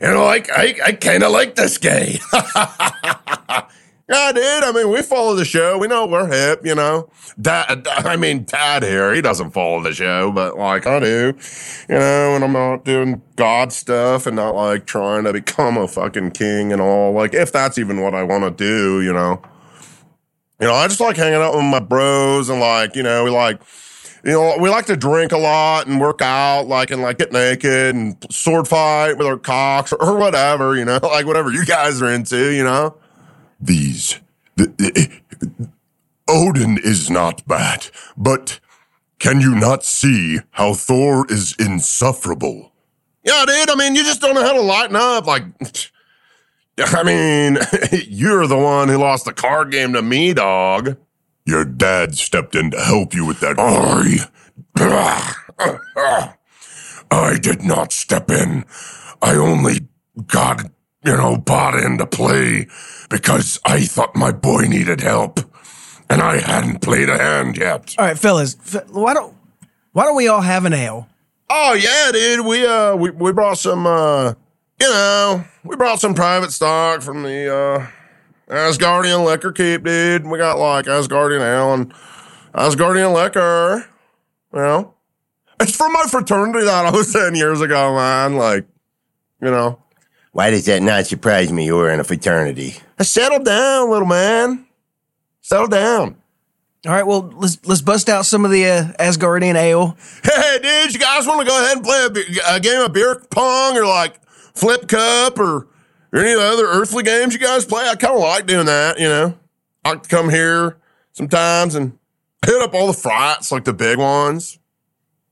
You 0.01 0.07
know, 0.07 0.23
I, 0.23 0.43
I, 0.55 0.75
I 0.85 0.91
kind 0.93 1.23
of 1.23 1.31
like 1.31 1.55
this 1.55 1.77
guy. 1.77 2.19
Yeah, 4.09 4.31
dude. 4.31 4.63
I 4.63 4.71
mean, 4.71 4.89
we 4.89 5.03
follow 5.03 5.35
the 5.35 5.45
show. 5.45 5.77
We 5.77 5.87
know 5.87 6.07
we're 6.07 6.27
hip, 6.27 6.65
you 6.65 6.73
know. 6.73 7.11
Dad, 7.39 7.87
I 7.87 8.15
mean, 8.15 8.43
Dad 8.43 8.81
here, 8.81 9.13
he 9.13 9.21
doesn't 9.21 9.51
follow 9.51 9.83
the 9.83 9.93
show, 9.93 10.31
but 10.31 10.57
like 10.57 10.87
I 10.87 10.99
do, 10.99 11.33
you 11.87 11.95
know, 11.95 12.35
and 12.35 12.43
I'm 12.43 12.51
not 12.51 12.85
doing 12.85 13.21
God 13.35 13.71
stuff 13.71 14.25
and 14.25 14.35
not 14.35 14.55
like 14.55 14.87
trying 14.87 15.25
to 15.25 15.33
become 15.33 15.77
a 15.77 15.87
fucking 15.87 16.31
king 16.31 16.73
and 16.73 16.81
all. 16.81 17.13
Like, 17.13 17.35
if 17.35 17.51
that's 17.51 17.77
even 17.77 18.01
what 18.01 18.15
I 18.15 18.23
want 18.23 18.45
to 18.45 18.51
do, 18.51 19.01
you 19.01 19.13
know. 19.13 19.43
You 20.59 20.67
know, 20.67 20.73
I 20.73 20.87
just 20.87 20.99
like 20.99 21.15
hanging 21.15 21.39
out 21.39 21.53
with 21.53 21.65
my 21.65 21.79
bros 21.79 22.49
and 22.49 22.59
like, 22.59 22.95
you 22.95 23.03
know, 23.03 23.23
we 23.23 23.29
like, 23.29 23.61
you 24.25 24.31
know, 24.31 24.57
we 24.59 24.71
like 24.71 24.87
to 24.87 24.97
drink 24.97 25.33
a 25.33 25.37
lot 25.37 25.85
and 25.85 26.01
work 26.01 26.23
out, 26.23 26.63
like, 26.67 26.89
and 26.89 27.03
like 27.03 27.19
get 27.19 27.31
naked 27.31 27.93
and 27.93 28.17
sword 28.31 28.67
fight 28.67 29.19
with 29.19 29.27
our 29.27 29.37
cocks 29.37 29.93
or, 29.93 30.01
or 30.01 30.17
whatever, 30.17 30.75
you 30.75 30.83
know, 30.83 30.99
like 31.03 31.27
whatever 31.27 31.51
you 31.51 31.63
guys 31.63 32.01
are 32.01 32.09
into, 32.11 32.51
you 32.51 32.63
know. 32.63 32.95
These. 33.59 34.19
The- 34.55 34.73
the- 34.77 34.91
eh, 34.95 35.07
Odin 36.27 36.77
is 36.77 37.09
not 37.09 37.47
bad, 37.47 37.87
but 38.15 38.59
can 39.19 39.41
you 39.41 39.55
not 39.55 39.83
see 39.83 40.39
how 40.51 40.73
Thor 40.73 41.25
is 41.29 41.55
insufferable? 41.59 42.71
Yeah, 43.23 43.43
dude. 43.47 43.69
I 43.69 43.75
mean, 43.75 43.95
you 43.95 44.03
just 44.03 44.21
don't 44.21 44.35
know 44.35 44.43
how 44.43 44.53
to 44.53 44.61
lighten 44.61 44.95
up. 44.95 45.25
Like, 45.25 45.43
I 46.77 47.03
mean, 47.03 47.57
you're 48.07 48.47
the 48.47 48.57
one 48.57 48.87
who 48.89 48.97
lost 48.97 49.25
the 49.25 49.33
card 49.33 49.71
game 49.71 49.93
to 49.93 50.01
me, 50.01 50.33
dog. 50.33 50.97
Your 51.45 51.65
dad 51.65 52.15
stepped 52.15 52.55
in 52.55 52.71
to 52.71 52.79
help 52.79 53.13
you 53.13 53.25
with 53.25 53.39
that. 53.39 53.55
I. 53.57 54.27
I 57.11 57.37
did 57.39 57.63
not 57.63 57.91
step 57.91 58.29
in. 58.29 58.65
I 59.21 59.35
only 59.35 59.87
got, 60.27 60.69
you 61.03 61.15
know, 61.15 61.37
bought 61.37 61.75
into 61.75 62.05
play 62.05 62.67
because 63.09 63.59
I 63.65 63.81
thought 63.81 64.15
my 64.15 64.31
boy 64.31 64.63
needed 64.63 65.01
help. 65.01 65.39
And 66.11 66.23
I 66.23 66.37
hadn't 66.37 66.81
played 66.81 67.07
a 67.07 67.19
hand 67.19 67.55
yet. 67.55 67.93
All 67.99 68.05
right, 68.05 68.17
fellas, 68.17 68.55
why 68.89 69.13
don't 69.13 69.35
why 69.91 70.05
don't 70.05 70.15
we 70.15 70.27
all 70.27 70.41
have 70.41 70.65
an 70.65 70.73
ale? 70.73 71.07
Oh 71.51 71.73
yeah, 71.73 72.11
dude. 72.11 72.45
We 72.47 72.65
uh 72.65 72.95
we, 72.95 73.11
we 73.11 73.31
brought 73.31 73.59
some 73.59 73.85
uh 73.85 74.33
you 74.81 74.89
know, 74.89 75.43
we 75.63 75.75
brought 75.75 75.99
some 75.99 76.15
private 76.15 76.51
stock 76.51 77.03
from 77.03 77.21
the 77.21 77.53
uh 77.53 77.87
Asgardian 78.51 79.23
Liquor 79.23 79.51
Keep, 79.51 79.83
dude. 79.83 80.25
We 80.25 80.39
got 80.39 80.57
like 80.57 80.85
Asgardian 80.85 81.41
Ale 81.41 81.73
and 81.75 81.93
Asgardian 82.55 83.13
Liquor. 83.13 83.85
You 84.51 84.59
know? 84.59 84.93
It's 85.59 85.75
from 85.75 85.93
my 85.93 86.05
fraternity 86.09 86.65
that 86.65 86.85
I 86.85 86.91
was 86.91 87.15
in 87.15 87.35
years 87.35 87.61
ago, 87.61 87.93
man. 87.93 88.35
Like, 88.35 88.65
you 89.41 89.51
know. 89.51 89.79
Why 90.31 90.51
does 90.51 90.65
that 90.65 90.81
not 90.81 91.07
surprise 91.07 91.51
me? 91.51 91.65
You 91.65 91.75
were 91.75 91.89
in 91.89 91.99
a 91.99 92.03
fraternity. 92.03 92.75
Settle 92.99 93.43
down, 93.43 93.89
little 93.89 94.07
man. 94.07 94.67
Settle 95.41 95.67
down. 95.67 96.17
All 96.85 96.93
right, 96.93 97.05
well 97.05 97.33
let's 97.35 97.57
let's 97.65 97.81
bust 97.81 98.07
out 98.07 98.25
some 98.25 98.45
of 98.45 98.51
the 98.51 98.65
uh, 98.65 98.83
Asgardian 98.99 99.55
ale. 99.55 99.97
Hey, 100.23 100.59
dude, 100.61 100.93
you 100.93 100.99
guys 100.99 101.27
want 101.27 101.41
to 101.41 101.45
go 101.45 101.59
ahead 101.61 101.77
and 101.77 101.85
play 101.85 102.05
a, 102.05 102.09
be- 102.09 102.39
a 102.47 102.59
game 102.59 102.81
of 102.81 102.93
beer 102.93 103.21
pong 103.31 103.77
or 103.77 103.85
like 103.85 104.23
flip 104.29 104.87
cup 104.87 105.37
or, 105.39 105.67
or 106.13 106.19
any 106.19 106.31
of 106.31 106.39
the 106.39 106.45
other 106.45 106.65
earthly 106.67 107.03
games 107.03 107.33
you 107.33 107.39
guys 107.39 107.65
play? 107.65 107.85
I 107.85 107.95
kind 107.95 108.13
of 108.15 108.21
like 108.21 108.45
doing 108.45 108.67
that, 108.67 108.97
you 108.97 109.09
know. 109.09 109.37
I 109.83 109.89
like 109.89 110.03
to 110.03 110.09
come 110.09 110.29
here 110.29 110.77
sometimes 111.11 111.75
and 111.75 111.97
hit 112.45 112.61
up 112.61 112.73
all 112.73 112.87
the 112.87 112.93
frats, 112.93 113.51
like 113.51 113.65
the 113.65 113.73
big 113.73 113.97
ones. 113.97 114.57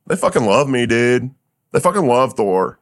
They 0.08 0.16
fucking 0.16 0.46
love 0.46 0.68
me, 0.68 0.86
dude. 0.86 1.32
They 1.72 1.80
fucking 1.80 2.08
love 2.08 2.34
Thor. 2.34 2.80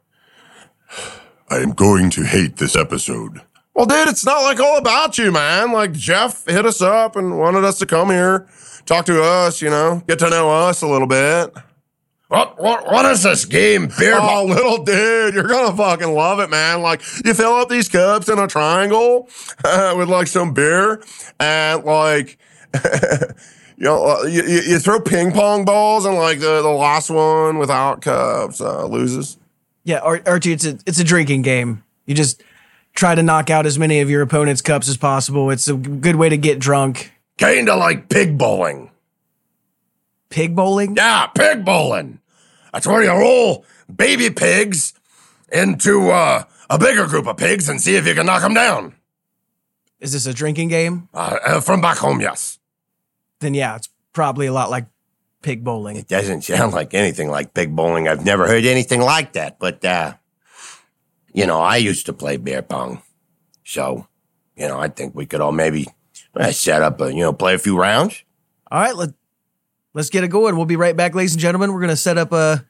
I 1.55 1.59
am 1.59 1.71
going 1.71 2.09
to 2.09 2.23
hate 2.23 2.57
this 2.57 2.75
episode. 2.75 3.41
Well, 3.73 3.85
dude, 3.85 4.09
it's 4.09 4.25
not 4.25 4.41
like 4.41 4.59
all 4.59 4.77
about 4.77 5.17
you, 5.17 5.31
man. 5.31 5.71
Like 5.71 5.93
Jeff 5.93 6.45
hit 6.45 6.65
us 6.65 6.81
up 6.81 7.15
and 7.15 7.39
wanted 7.39 7.63
us 7.63 7.79
to 7.79 7.85
come 7.85 8.09
here, 8.09 8.45
talk 8.85 9.05
to 9.05 9.23
us, 9.23 9.61
you 9.61 9.69
know, 9.69 10.03
get 10.05 10.19
to 10.19 10.29
know 10.29 10.49
us 10.51 10.81
a 10.81 10.87
little 10.87 11.07
bit. 11.07 11.53
What, 12.27 12.61
what, 12.61 12.85
what 12.87 13.05
is 13.05 13.23
this 13.23 13.45
game? 13.45 13.89
Beer 13.97 14.17
Oh, 14.19 14.43
little 14.43 14.83
dude, 14.83 15.33
you're 15.33 15.47
gonna 15.47 15.73
fucking 15.77 16.13
love 16.13 16.41
it, 16.41 16.49
man. 16.49 16.81
Like 16.81 17.01
you 17.23 17.33
fill 17.33 17.53
up 17.53 17.69
these 17.69 17.87
cups 17.87 18.27
in 18.27 18.37
a 18.37 18.47
triangle 18.47 19.29
uh, 19.63 19.93
with 19.97 20.09
like 20.09 20.27
some 20.27 20.53
beer, 20.53 21.01
and 21.39 21.85
like 21.85 22.37
you 23.77 23.85
know, 23.85 24.03
uh, 24.05 24.23
you, 24.23 24.43
you 24.43 24.61
you 24.61 24.79
throw 24.79 24.99
ping 24.99 25.31
pong 25.31 25.63
balls, 25.63 26.03
and 26.03 26.15
like 26.15 26.39
the 26.39 26.61
the 26.61 26.67
last 26.67 27.09
one 27.09 27.59
without 27.59 28.01
cups 28.01 28.59
uh, 28.59 28.85
loses. 28.87 29.37
Yeah, 29.85 29.99
Archie, 29.99 30.51
it's 30.51 30.65
a 30.65 30.77
it's 30.85 30.99
a 30.99 31.03
drinking 31.03 31.43
game. 31.43 31.83
You 32.05 32.15
just 32.15 32.43
try 32.95 33.13
to 33.13 33.21
knock 33.21 33.49
out 33.49 33.65
as 33.65 33.77
many 33.77 34.01
of 34.01 34.09
your 34.09 34.21
opponent's 34.23 34.61
cups 34.61 34.89
as 34.89 34.97
possible. 34.97 35.51
It's 35.51 35.67
a 35.67 35.75
good 35.75 36.15
way 36.15 36.27
to 36.27 36.37
get 36.37 36.59
drunk. 36.59 37.13
Kinda 37.37 37.75
like 37.75 38.09
pig 38.09 38.37
bowling. 38.37 38.89
Pig 40.29 40.55
bowling? 40.55 40.95
Yeah, 40.97 41.27
pig 41.27 41.63
bowling. 41.63 42.19
That's 42.73 42.87
where 42.87 43.03
you 43.03 43.11
roll 43.11 43.63
baby 43.93 44.31
pigs 44.31 44.93
into 45.51 46.09
uh, 46.09 46.45
a 46.69 46.79
bigger 46.79 47.05
group 47.05 47.27
of 47.27 47.37
pigs 47.37 47.69
and 47.69 47.79
see 47.79 47.95
if 47.95 48.07
you 48.07 48.15
can 48.15 48.25
knock 48.25 48.41
them 48.41 48.55
down. 48.55 48.95
Is 49.99 50.13
this 50.13 50.25
a 50.25 50.33
drinking 50.33 50.69
game? 50.69 51.09
Uh, 51.13 51.37
uh, 51.45 51.61
from 51.61 51.79
back 51.79 51.97
home, 51.97 52.19
yes. 52.21 52.59
Then 53.39 53.53
yeah, 53.53 53.75
it's 53.75 53.89
probably 54.13 54.47
a 54.47 54.53
lot 54.53 54.69
like 54.71 54.87
pig 55.45 55.63
bowling. 55.63 55.95
It 55.95 56.07
doesn't 56.07 56.41
sound 56.41 56.73
like 56.73 56.95
anything 56.95 57.29
like 57.29 57.53
pig 57.53 57.75
bowling. 57.75 58.07
I've 58.07 58.25
never 58.25 58.47
heard 58.47 58.65
anything 58.65 58.99
like 58.99 59.33
that. 59.33 59.59
But, 59.59 59.85
uh, 59.85 60.15
you 61.31 61.45
know, 61.45 61.61
I 61.61 61.77
used 61.77 62.07
to 62.07 62.13
play 62.13 62.37
beer 62.37 62.63
pong. 62.63 63.03
So, 63.63 64.07
you 64.55 64.67
know, 64.67 64.79
I 64.79 64.87
think 64.87 65.13
we 65.13 65.27
could 65.27 65.41
all 65.41 65.51
maybe 65.51 65.87
uh, 66.35 66.51
set 66.51 66.81
up, 66.81 66.99
a, 66.99 67.13
you 67.13 67.19
know, 67.19 67.31
play 67.31 67.53
a 67.53 67.59
few 67.59 67.77
rounds. 67.77 68.23
All 68.71 68.81
right, 68.81 68.95
let 68.95 69.13
let's 69.93 70.09
get 70.09 70.23
it 70.23 70.29
going. 70.29 70.55
We'll 70.55 70.65
be 70.65 70.75
right 70.75 70.95
back, 70.97 71.13
ladies 71.13 71.33
and 71.33 71.41
gentlemen. 71.41 71.71
We're 71.71 71.81
gonna 71.81 71.95
set 71.95 72.17
up 72.17 72.31
a 72.31 72.65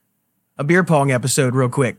a 0.58 0.64
beer 0.66 0.84
pong 0.84 1.12
episode 1.12 1.56
real 1.56 1.70
quick. 1.70 1.98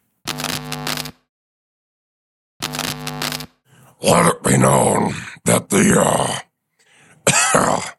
Let 4.02 4.26
it 4.26 4.42
be 4.42 4.58
known 4.58 5.14
that 5.44 5.70
the 5.70 6.42
uh, 7.54 7.80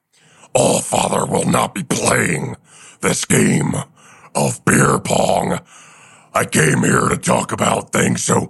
All 0.57 0.81
Father 0.81 1.23
will 1.23 1.45
not 1.45 1.75
be 1.75 1.83
playing 1.83 2.55
this 3.01 3.25
game 3.25 3.75
of 4.33 4.65
beer 4.65 4.97
pong. 4.97 5.59
I 6.33 6.45
came 6.45 6.79
here 6.79 7.07
to 7.09 7.17
talk 7.17 7.51
about 7.51 7.91
things, 7.91 8.23
so 8.23 8.49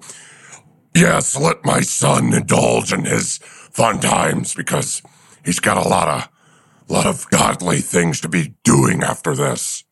yes, 0.95 1.37
let 1.37 1.65
my 1.65 1.81
son 1.81 2.33
indulge 2.33 2.93
in 2.93 3.03
his 3.03 3.39
fun 3.39 3.99
times 3.99 4.55
because 4.55 5.01
he's 5.43 5.59
got 5.59 5.85
a 5.85 5.89
lot 5.89 6.07
of 6.07 6.29
lot 6.87 7.05
of 7.05 7.29
godly 7.29 7.81
things 7.81 8.21
to 8.21 8.29
be 8.29 8.55
doing 8.63 9.03
after 9.03 9.35
this. 9.35 9.83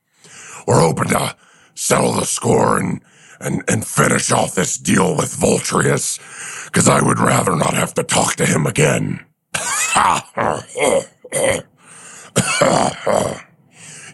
We're 0.65 0.79
hoping 0.79 1.09
to 1.09 1.35
settle 1.73 2.13
the 2.13 2.25
score 2.25 2.79
and 2.79 3.01
and 3.41 3.61
and 3.67 3.85
finish 3.85 4.31
off 4.31 4.55
this 4.55 4.77
deal 4.77 5.17
with 5.17 5.35
Voltrius, 5.35 6.17
because 6.67 6.87
I 6.87 7.01
would 7.01 7.19
rather 7.19 7.57
not 7.57 7.73
have 7.73 7.93
to 7.95 8.03
talk 8.03 8.37
to 8.37 8.45
him 8.45 8.65
again. 8.65 9.19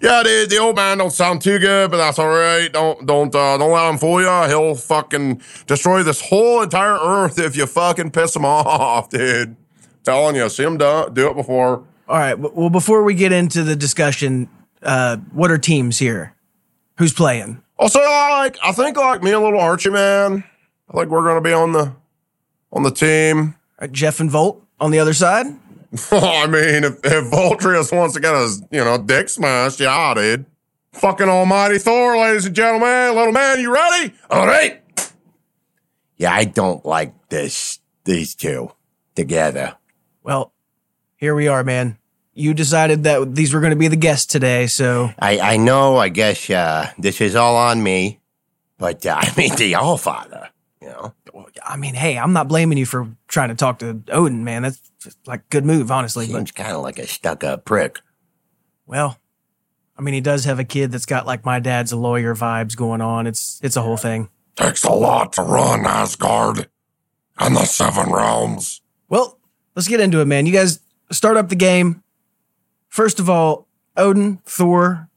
Yeah, 0.02 0.24
dude, 0.24 0.50
the 0.50 0.58
old 0.58 0.76
man 0.78 0.98
don't 0.98 1.12
sound 1.12 1.44
too 1.44 1.60
good, 1.60 1.92
but 1.92 1.98
that's 1.98 2.18
all 2.18 2.28
right. 2.28 2.74
Don't 2.74 3.06
don't 3.06 3.34
uh, 3.36 3.56
don't 3.60 3.72
let 3.72 3.88
him 3.88 4.00
fool 4.00 4.20
you. 4.20 4.48
He'll 4.48 4.74
fucking 4.74 5.44
destroy 5.68 6.02
this 6.02 6.20
whole 6.20 6.64
entire 6.64 6.98
earth 6.98 7.38
if 7.38 7.56
you 7.56 7.68
fucking 7.68 8.10
piss 8.10 8.36
him 8.36 8.44
off, 8.46 9.10
dude. 9.10 9.56
Telling 10.04 10.36
you, 10.36 10.50
see 10.50 10.64
him 10.64 10.78
do, 10.80 11.08
do 11.14 11.30
it 11.30 11.36
before. 11.36 11.86
All 12.08 12.18
right. 12.18 12.34
Well, 12.34 12.72
before 12.72 13.04
we 13.04 13.14
get 13.14 13.32
into 13.32 13.62
the 13.64 13.76
discussion, 13.76 14.50
uh, 14.82 15.18
what 15.34 15.52
are 15.52 15.60
teams 15.60 16.00
here? 16.00 16.34
Who's 16.98 17.14
playing? 17.14 17.62
Also, 17.78 18.00
like 18.00 18.58
I 18.64 18.72
think 18.72 18.98
like 18.98 19.22
me 19.22 19.34
and 19.34 19.44
little 19.44 19.60
Archie, 19.60 19.92
man. 19.92 20.44
I 20.90 20.98
think 20.98 21.10
we're 21.12 21.24
gonna 21.24 21.42
be 21.42 21.54
on 21.54 21.74
the 21.74 21.94
on 22.74 22.82
the 22.82 22.92
team. 22.92 23.54
Uh, 23.78 23.86
Jeff 23.86 24.20
and 24.20 24.32
Volt 24.32 24.64
on 24.80 24.90
the 24.90 24.98
other 24.98 25.14
side. 25.14 25.46
I 26.12 26.48
mean, 26.48 26.86
if, 26.86 27.00
if 27.04 27.32
Voltrius 27.32 27.96
wants 27.96 28.14
to 28.14 28.22
get 28.22 28.34
his, 28.34 28.64
you 28.72 28.84
know, 28.84 28.98
dick 28.98 29.28
smashed, 29.28 29.80
yeah, 29.80 30.14
dude. 30.14 30.46
Fucking 30.94 31.28
almighty 31.28 31.80
Thor, 31.80 32.18
ladies 32.18 32.46
and 32.46 32.56
gentlemen. 32.56 33.16
Little 33.16 33.34
man, 33.34 33.60
you 33.60 33.74
ready? 33.74 34.14
All 34.30 34.46
right. 34.46 34.82
Yeah, 36.18 36.34
I 36.34 36.46
don't 36.46 36.86
like 36.86 37.30
this, 37.30 37.80
these 38.06 38.36
two 38.36 38.72
together. 39.16 39.76
Well, 40.24 40.54
here 41.18 41.36
we 41.36 41.48
are, 41.48 41.64
man. 41.64 41.98
You 42.34 42.54
decided 42.54 43.04
that 43.04 43.36
these 43.36 43.54
were 43.54 43.60
going 43.60 43.72
to 43.72 43.78
be 43.78 43.90
the 43.90 43.98
guests 43.98 44.26
today, 44.26 44.68
so 44.68 45.12
I, 45.20 45.40
I 45.40 45.58
know, 45.58 45.98
I 45.98 46.08
guess, 46.08 46.50
uh, 46.50 46.90
this 46.98 47.20
is 47.20 47.36
all 47.36 47.58
on 47.58 47.84
me, 47.84 48.22
but, 48.78 49.06
uh, 49.06 49.16
I 49.20 49.34
mean, 49.36 49.56
the 49.56 49.76
All 49.76 49.98
Father, 49.98 50.50
you 50.82 50.88
know? 50.88 51.14
I 51.66 51.76
mean, 51.76 51.94
hey, 51.96 52.18
I'm 52.18 52.32
not 52.32 52.48
blaming 52.48 52.78
you 52.78 52.86
for 52.86 53.10
trying 53.28 53.50
to 53.50 53.56
talk 53.56 53.80
to 53.80 54.02
Odin, 54.10 54.44
man. 54.44 54.62
That's 54.62 54.91
like 55.26 55.50
good 55.50 55.66
move, 55.66 55.92
honestly. 55.92 56.28
But 56.28 56.38
Seems 56.38 56.52
kind 56.52 56.72
of 56.72 56.82
like 56.84 57.00
a 57.00 57.08
stuck 57.08 57.44
up 57.44 57.66
prick. 57.66 58.00
well, 58.86 59.18
I 59.98 60.02
mean, 60.02 60.14
he 60.14 60.22
does 60.22 60.46
have 60.46 60.58
a 60.60 60.64
kid 60.64 60.92
that's 60.92 61.06
got 61.06 61.26
like 61.28 61.46
my 61.46 61.60
dad's 61.60 61.92
a 61.92 61.98
lawyer 61.98 62.36
vibes 62.36 62.76
going 62.76 63.02
on. 63.02 63.28
It's 63.28 63.60
it's 63.64 63.76
a 63.76 63.82
whole 63.82 63.98
thing. 63.98 64.30
Takes 64.56 64.84
a 64.84 64.92
lot 64.92 65.34
to 65.34 65.44
run 65.44 65.86
Asgard 65.86 66.70
and 67.40 67.56
the 67.56 67.66
Seven 67.66 68.12
Realms. 68.12 68.82
Well, 69.10 69.40
let's 69.76 69.88
get 69.88 70.00
into 70.00 70.20
it, 70.20 70.26
man. 70.26 70.46
You 70.46 70.54
guys 70.54 70.80
start 71.12 71.38
up 71.38 71.50
the 71.50 71.56
game. 71.56 72.04
First 72.90 73.20
of 73.20 73.30
all, 73.30 73.68
Odin, 73.96 74.40
Thor, 74.46 75.10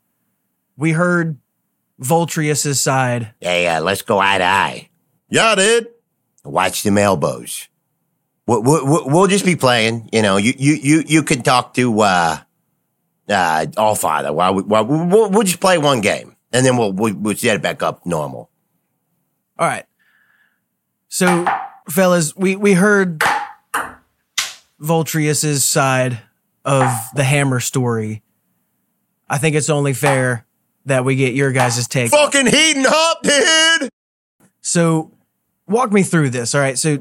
we 0.76 0.92
heard 0.92 1.38
Voltrius's 2.00 2.80
side. 2.80 3.34
Yeah, 3.40 3.58
yeah. 3.58 3.78
let's 3.80 4.02
go 4.02 4.18
eye 4.18 4.38
to 4.38 4.44
eye. 4.44 4.90
Yeah, 5.28 5.54
dude. 5.54 5.88
Watch 6.44 6.82
them 6.82 6.98
elbows. 6.98 7.68
We'll, 8.46 8.62
we'll, 8.62 9.08
we'll 9.08 9.26
just 9.26 9.44
be 9.44 9.56
playing. 9.56 10.10
You 10.12 10.22
know, 10.22 10.36
you 10.36 10.52
you 10.56 10.74
you 10.74 11.04
you 11.06 11.22
can 11.22 11.42
talk 11.42 11.74
to 11.74 12.00
uh, 12.00 12.38
uh, 13.28 13.66
All 13.76 13.94
Father. 13.94 14.32
While 14.32 14.54
we, 14.54 14.62
while 14.62 14.84
we, 14.84 14.96
we'll, 14.98 15.30
we'll 15.30 15.42
just 15.44 15.60
play 15.60 15.78
one 15.78 16.00
game, 16.02 16.36
and 16.52 16.64
then 16.64 16.76
we'll 16.76 16.92
we'll, 16.92 17.14
we'll 17.14 17.36
set 17.36 17.56
it 17.56 17.62
back 17.62 17.82
up 17.82 18.04
normal. 18.04 18.50
All 19.58 19.66
right. 19.66 19.86
So, 21.08 21.46
fellas, 21.88 22.36
we 22.36 22.56
we 22.56 22.74
heard 22.74 23.22
Voltrius's 24.80 25.64
side 25.64 26.18
of 26.64 26.90
the 27.14 27.24
hammer 27.24 27.60
story. 27.60 28.22
I 29.28 29.38
think 29.38 29.56
it's 29.56 29.70
only 29.70 29.94
fair 29.94 30.44
that 30.84 31.04
we 31.04 31.16
get 31.16 31.34
your 31.34 31.50
guys' 31.52 31.88
take. 31.88 32.10
Fucking 32.10 32.46
heating 32.46 32.84
up, 32.86 33.22
dude. 33.22 33.88
So, 34.60 35.12
walk 35.66 35.92
me 35.92 36.02
through 36.02 36.30
this. 36.30 36.54
All 36.54 36.60
right. 36.60 36.78
So, 36.78 36.98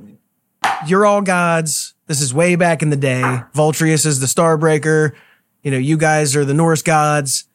you're 0.87 1.05
all 1.05 1.21
gods. 1.21 1.93
This 2.07 2.21
is 2.21 2.33
way 2.33 2.55
back 2.55 2.81
in 2.81 2.89
the 2.89 2.97
day. 2.97 3.21
Voltrius 3.53 4.05
is 4.05 4.19
the 4.19 4.27
Starbreaker. 4.27 5.13
You 5.61 5.71
know, 5.71 5.77
you 5.77 5.97
guys 5.97 6.35
are 6.35 6.45
the 6.45 6.53
Norse 6.53 6.81
gods. 6.81 7.45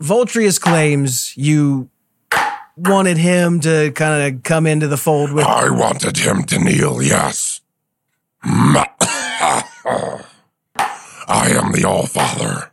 Voltrius 0.00 0.60
claims 0.60 1.36
you 1.36 1.90
wanted 2.76 3.16
him 3.16 3.60
to 3.60 3.90
kind 3.92 4.34
of 4.34 4.42
come 4.42 4.66
into 4.66 4.86
the 4.86 4.96
fold 4.96 5.32
with. 5.32 5.44
I 5.44 5.70
wanted 5.70 6.18
him 6.18 6.44
to 6.44 6.58
kneel, 6.58 7.02
yes. 7.02 7.60
I 8.44 9.64
am 11.28 11.72
the 11.72 11.84
All 11.86 12.06
Father. 12.06 12.70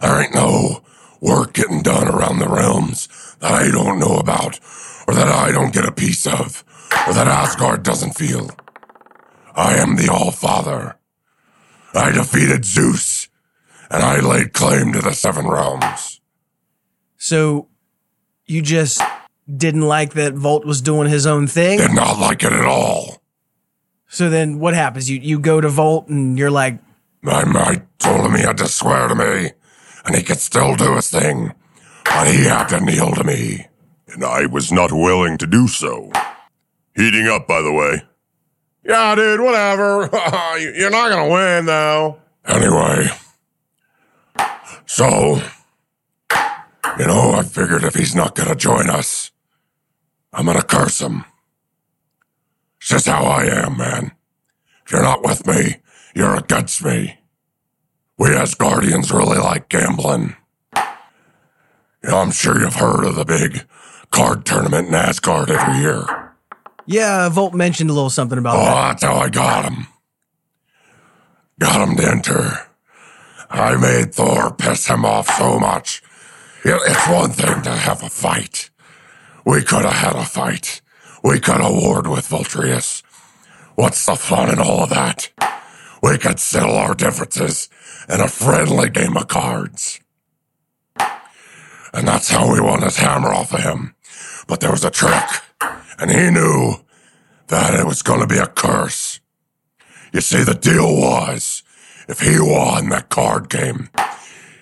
There 0.00 0.22
ain't 0.22 0.34
no 0.34 0.82
work 1.20 1.54
getting 1.54 1.82
done 1.82 2.08
around 2.08 2.40
the 2.40 2.48
realms 2.48 3.08
that 3.38 3.52
I 3.52 3.70
don't 3.70 4.00
know 4.00 4.16
about, 4.16 4.58
or 5.06 5.14
that 5.14 5.28
I 5.28 5.52
don't 5.52 5.72
get 5.72 5.86
a 5.86 5.92
piece 5.92 6.26
of, 6.26 6.64
or 7.06 7.14
that 7.14 7.28
Asgard 7.28 7.84
doesn't 7.84 8.16
feel. 8.16 8.50
I 9.54 9.74
am 9.76 9.96
the 9.96 10.10
All 10.10 10.30
Father. 10.30 10.96
I 11.94 12.10
defeated 12.10 12.64
Zeus, 12.64 13.28
and 13.90 14.02
I 14.02 14.20
laid 14.20 14.52
claim 14.52 14.92
to 14.92 15.00
the 15.00 15.12
seven 15.12 15.46
realms. 15.46 16.20
So 17.18 17.68
you 18.46 18.62
just 18.62 19.02
didn't 19.54 19.82
like 19.82 20.14
that 20.14 20.34
Volt 20.34 20.64
was 20.64 20.80
doing 20.80 21.08
his 21.08 21.26
own 21.26 21.46
thing. 21.46 21.78
Did 21.78 21.94
not 21.94 22.18
like 22.18 22.42
it 22.42 22.52
at 22.52 22.64
all. 22.64 23.22
So 24.08 24.30
then 24.30 24.58
what 24.58 24.74
happens? 24.74 25.10
You 25.10 25.20
you 25.20 25.38
go 25.38 25.60
to 25.60 25.68
Volt 25.68 26.08
and 26.08 26.38
you're 26.38 26.50
like, 26.50 26.78
My 27.22 27.44
mate 27.44 27.82
told 27.98 28.26
him 28.26 28.34
he 28.34 28.42
had 28.42 28.58
to 28.58 28.68
swear 28.68 29.08
to 29.08 29.14
me, 29.14 29.50
and 30.04 30.16
he 30.16 30.22
could 30.22 30.38
still 30.38 30.76
do 30.76 30.96
his 30.96 31.10
thing, 31.10 31.52
but 32.04 32.26
he 32.28 32.44
had 32.44 32.68
to 32.68 32.80
kneel 32.80 33.12
to 33.14 33.24
me. 33.24 33.66
And 34.08 34.24
I 34.24 34.46
was 34.46 34.72
not 34.72 34.92
willing 34.92 35.38
to 35.38 35.46
do 35.46 35.68
so. 35.68 36.10
Heating 36.94 37.28
up, 37.28 37.46
by 37.46 37.62
the 37.62 37.72
way. 37.72 38.02
Yeah, 38.84 39.14
dude, 39.14 39.40
whatever. 39.40 40.08
You- 40.58 40.72
You're 40.76 40.90
not 40.90 41.08
gonna 41.08 41.28
win, 41.32 41.66
though. 41.66 42.18
Anyway, 42.46 43.06
so, 44.86 45.40
you 46.98 47.06
know, 47.06 47.32
I 47.32 47.42
figured 47.44 47.84
if 47.84 47.94
he's 47.94 48.14
not 48.16 48.34
gonna 48.34 48.54
join 48.56 48.90
us, 48.90 49.30
I'm 50.32 50.46
gonna 50.46 50.62
curse 50.62 51.00
him. 51.00 51.24
It's 52.80 52.88
just 52.90 53.06
how 53.06 53.22
I 53.24 53.44
am, 53.44 53.76
man. 53.78 54.12
If 54.84 54.92
you're 54.92 55.02
not 55.02 55.22
with 55.22 55.46
me, 55.46 55.76
you're 56.14 56.36
against 56.36 56.84
me. 56.84 57.18
We 58.18 58.28
Asgardians 58.30 59.12
really 59.16 59.38
like 59.38 59.68
gambling. 59.68 60.36
You 60.76 62.10
know, 62.10 62.18
I'm 62.18 62.32
sure 62.32 62.60
you've 62.60 62.74
heard 62.74 63.04
of 63.04 63.14
the 63.14 63.24
big 63.24 63.64
card 64.10 64.44
tournament 64.44 64.88
in 64.88 64.94
Asgard 64.94 65.50
every 65.50 65.80
year. 65.80 66.31
Yeah, 66.86 67.28
Volt 67.28 67.54
mentioned 67.54 67.90
a 67.90 67.92
little 67.92 68.10
something 68.10 68.38
about 68.38 68.56
Oh, 68.56 68.64
that. 68.64 68.74
that's 69.00 69.02
how 69.04 69.16
I 69.16 69.28
got 69.28 69.64
him. 69.70 69.86
Got 71.58 71.88
him 71.88 71.96
to 71.96 72.10
enter. 72.10 72.58
I 73.50 73.76
made 73.76 74.14
Thor 74.14 74.52
piss 74.54 74.86
him 74.86 75.04
off 75.04 75.28
so 75.36 75.58
much. 75.58 76.02
It- 76.64 76.80
It's 76.86 77.08
one 77.08 77.30
thing 77.32 77.62
to 77.62 77.70
have 77.72 78.02
a 78.02 78.08
fight. 78.08 78.70
We 79.44 79.62
could 79.62 79.84
have 79.84 79.92
had 79.94 80.16
a 80.16 80.24
fight. 80.24 80.80
We 81.22 81.38
could 81.40 81.60
have 81.60 81.72
warred 81.72 82.06
with 82.06 82.28
Voltrius. 82.28 83.02
What's 83.74 84.04
the 84.06 84.16
fun 84.16 84.50
in 84.50 84.58
all 84.58 84.84
of 84.84 84.90
that? 84.90 85.30
We 86.02 86.18
could 86.18 86.40
settle 86.40 86.76
our 86.76 86.94
differences 86.94 87.68
in 88.08 88.20
a 88.20 88.28
friendly 88.28 88.90
game 88.90 89.16
of 89.16 89.28
cards. 89.28 90.00
And 91.94 92.08
that's 92.08 92.30
how 92.30 92.50
we 92.52 92.60
won 92.60 92.82
his 92.82 92.96
hammer 92.96 93.32
off 93.32 93.52
of 93.52 93.60
him. 93.60 93.94
But 94.48 94.60
there 94.60 94.70
was 94.72 94.84
a 94.84 94.90
trick, 94.90 95.24
and 95.98 96.10
he 96.10 96.30
knew 96.30 96.76
that 97.48 97.74
it 97.74 97.86
was 97.86 98.02
going 98.02 98.20
to 98.20 98.26
be 98.26 98.38
a 98.38 98.46
curse. 98.46 99.20
You 100.12 100.20
see, 100.20 100.42
the 100.42 100.54
deal 100.54 100.96
was 100.96 101.62
if 102.08 102.20
he 102.20 102.38
won 102.38 102.88
that 102.90 103.08
card 103.08 103.48
game, 103.48 103.88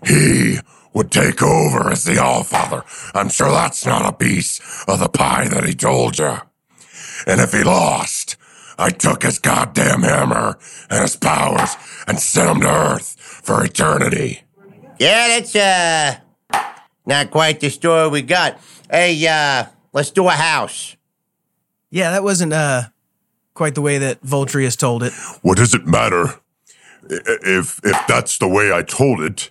he 0.06 0.58
would 0.92 1.10
take 1.10 1.42
over 1.42 1.90
as 1.90 2.04
the 2.04 2.16
Allfather. 2.16 2.84
I'm 3.14 3.28
sure 3.28 3.50
that's 3.50 3.86
not 3.86 4.06
a 4.06 4.16
piece 4.16 4.60
of 4.86 4.98
the 4.98 5.08
pie 5.08 5.48
that 5.48 5.64
he 5.64 5.74
told 5.74 6.18
you. 6.18 6.38
And 7.26 7.40
if 7.40 7.52
he 7.52 7.62
lost, 7.62 8.36
I 8.78 8.90
took 8.90 9.22
his 9.22 9.38
goddamn 9.38 10.02
hammer 10.02 10.58
and 10.88 11.02
his 11.02 11.16
powers 11.16 11.76
and 12.06 12.18
sent 12.18 12.50
him 12.50 12.60
to 12.62 12.68
Earth 12.68 13.16
for 13.18 13.64
eternity. 13.64 14.42
Yeah, 14.98 15.28
that's 15.28 15.54
uh 15.54 16.16
not 17.06 17.30
quite 17.30 17.60
the 17.60 17.70
story 17.70 18.08
we 18.08 18.22
got. 18.22 18.58
Hey, 18.90 19.26
uh, 19.26 19.66
let's 19.92 20.10
do 20.10 20.26
a 20.28 20.32
house. 20.32 20.96
Yeah, 21.90 22.10
that 22.10 22.22
wasn't 22.22 22.52
uh 22.52 22.82
quite 23.54 23.74
the 23.74 23.82
way 23.82 23.98
that 23.98 24.22
Voltrius 24.22 24.76
told 24.76 25.02
it. 25.02 25.12
What 25.42 25.56
does 25.58 25.74
it 25.74 25.86
matter? 25.86 26.40
If 27.08 27.80
if 27.84 28.06
that's 28.06 28.38
the 28.38 28.48
way 28.48 28.72
I 28.72 28.82
told 28.82 29.20
it, 29.20 29.50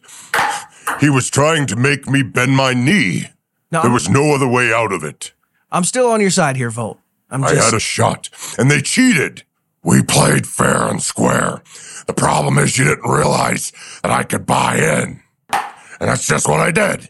he 0.99 1.09
was 1.09 1.29
trying 1.29 1.65
to 1.67 1.75
make 1.75 2.07
me 2.07 2.23
bend 2.23 2.55
my 2.55 2.73
knee. 2.73 3.27
No, 3.71 3.81
There 3.81 3.89
I'm, 3.89 3.93
was 3.93 4.09
no 4.09 4.33
other 4.33 4.47
way 4.47 4.73
out 4.73 4.91
of 4.91 5.03
it. 5.03 5.33
I'm 5.71 5.83
still 5.83 6.07
on 6.07 6.21
your 6.21 6.31
side 6.31 6.57
here, 6.57 6.69
Volt. 6.71 6.99
I'm 7.29 7.43
I 7.43 7.53
just 7.53 7.65
had 7.65 7.73
a 7.75 7.79
shot, 7.79 8.29
and 8.57 8.71
they 8.71 8.81
cheated. 8.81 9.43
We 9.83 10.01
played 10.03 10.47
fair 10.47 10.87
and 10.87 11.01
square. 11.01 11.61
The 12.07 12.13
problem 12.13 12.57
is 12.57 12.77
you 12.77 12.85
didn't 12.85 13.09
realize 13.09 13.71
that 14.01 14.11
I 14.11 14.23
could 14.23 14.45
buy 14.45 14.77
in. 14.77 15.21
And 15.51 16.09
that's 16.09 16.25
just 16.25 16.47
what 16.47 16.59
I 16.59 16.71
did. 16.71 17.09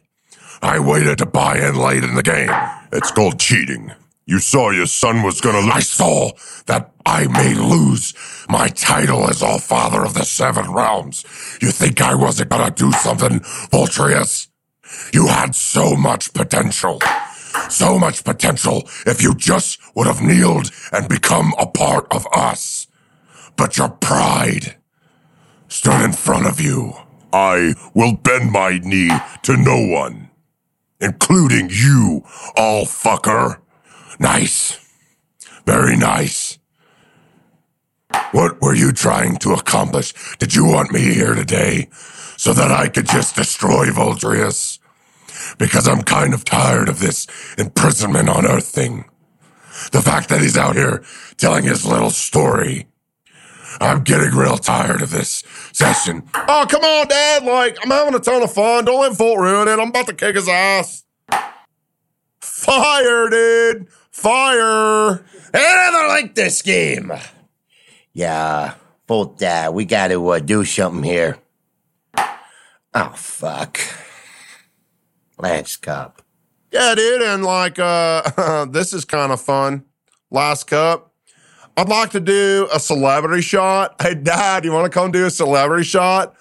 I 0.62 0.80
waited 0.80 1.18
to 1.20 1.26
buy 1.26 1.58
in 1.58 1.76
late 1.76 2.04
in 2.04 2.16
the 2.16 2.24
game. 2.24 2.52
It's 2.92 3.12
called 3.12 3.40
cheating. 3.40 3.94
You 4.26 4.40
saw 4.40 4.70
your 4.70 4.86
son 4.86 5.24
was 5.24 5.42
gonna 5.42 5.60
I 5.60 5.76
lose. 5.76 5.90
saw 5.90 6.32
that 6.68 6.92
I 7.06 7.28
may 7.28 7.54
lose 7.54 8.14
my 8.48 8.68
title 8.68 9.30
as 9.30 9.42
All 9.42 9.60
Father 9.60 10.04
of 10.04 10.14
the 10.14 10.24
Seven 10.26 10.72
Realms. 10.72 11.24
You 11.62 11.72
think 11.72 12.02
I 12.02 12.14
wasn't 12.14 12.50
gonna 12.50 12.72
do 12.72 12.92
something, 12.92 13.40
Voltrius? 13.72 14.48
You 15.14 15.28
had 15.28 15.56
so 15.56 15.96
much 15.96 16.34
potential. 16.34 17.00
So 17.70 17.98
much 17.98 18.24
potential 18.24 18.88
if 19.06 19.22
you 19.24 19.34
just 19.36 19.80
would 19.96 20.08
have 20.08 20.22
kneeled 20.22 20.72
and 20.92 21.10
become 21.10 21.54
a 21.58 21.66
part 21.66 22.08
of 22.12 22.28
us. 22.34 22.88
But 23.58 23.78
your 23.78 23.90
pride 23.90 24.76
stood 25.68 26.02
in 26.02 26.14
front 26.14 26.46
of 26.46 26.62
you. 26.62 26.94
I 27.34 27.74
will 27.94 28.16
bend 28.16 28.52
my 28.52 28.80
knee 28.84 29.12
to 29.44 29.58
no 29.58 29.80
one, 29.86 30.29
including 31.00 31.70
you, 31.72 32.24
all 32.56 32.86
fucker. 32.86 33.60
Nice. 34.20 34.78
Very 35.66 35.96
nice. 35.96 36.60
What 38.32 38.62
were 38.62 38.76
you 38.76 38.92
trying 38.92 39.38
to 39.38 39.54
accomplish? 39.54 40.14
Did 40.38 40.54
you 40.56 40.66
want 40.66 40.92
me 40.92 41.02
here 41.14 41.36
today 41.36 41.90
so 42.38 42.54
that 42.54 42.72
I 42.72 42.90
could 42.90 43.08
just 43.08 43.36
destroy 43.36 43.88
Voltrius? 43.88 44.80
Because 45.58 45.88
I'm 45.88 46.02
kind 46.04 46.34
of 46.34 46.44
tired 46.44 46.90
of 46.90 47.00
this 47.00 47.28
imprisonment 47.58 48.30
on 48.30 48.46
Earth 48.46 48.68
thing. 48.68 49.06
The 49.92 50.02
fact 50.02 50.30
that 50.30 50.42
he's 50.42 50.58
out 50.58 50.76
here 50.76 51.04
telling 51.38 51.64
his 51.64 51.86
little 51.86 52.10
story. 52.12 52.89
I'm 53.80 54.04
getting 54.04 54.32
real 54.32 54.58
tired 54.58 55.02
of 55.02 55.12
this 55.12 55.44
session. 55.74 56.24
Oh, 56.52 56.66
come 56.68 56.82
on, 56.82 57.08
Dad. 57.08 57.44
Like, 57.44 57.78
I'm 57.84 57.92
having 57.92 58.16
a 58.16 58.20
ton 58.20 58.42
of 58.42 58.52
fun. 58.52 58.84
Don't 58.84 59.00
let 59.02 59.16
Volt 59.16 59.40
ruin 59.40 59.68
it. 59.68 59.80
I'm 59.80 59.90
about 59.90 60.08
to 60.08 60.14
kick 60.14 60.36
his 60.36 60.48
ass. 60.50 61.04
Fire, 62.42 63.30
dude. 63.30 63.88
Fire. 64.12 65.24
I 65.54 65.92
never 65.92 66.08
liked 66.08 66.36
this 66.36 66.62
game. 66.64 67.12
Yeah, 68.14 68.74
both 69.06 69.42
uh, 69.44 69.72
we 69.74 69.86
got 69.86 70.08
to 70.08 70.28
uh, 70.30 70.40
do 70.40 70.66
something 70.66 71.04
here. 71.04 71.38
Oh 72.94 73.14
fuck. 73.16 73.80
Last 75.38 75.78
cup. 75.78 76.22
Yeah, 76.72 76.96
dude. 76.96 77.22
And 77.22 77.46
like, 77.46 77.80
uh, 77.80 78.66
this 78.72 78.92
is 78.94 79.06
kind 79.06 79.32
of 79.32 79.40
fun. 79.40 79.86
Last 80.32 80.66
cup. 80.66 81.09
I'd 81.80 81.88
like 81.88 82.10
to 82.10 82.20
do 82.20 82.68
a 82.74 82.80
celebrity 82.80 83.42
shot. 83.42 83.96
Hey, 84.02 84.14
Dad, 84.14 84.66
you 84.66 84.74
want 84.74 84.84
to 84.84 84.90
come 84.90 85.14
do 85.14 85.26
a 85.26 85.30
celebrity 85.30 85.86
shot? 85.86 86.36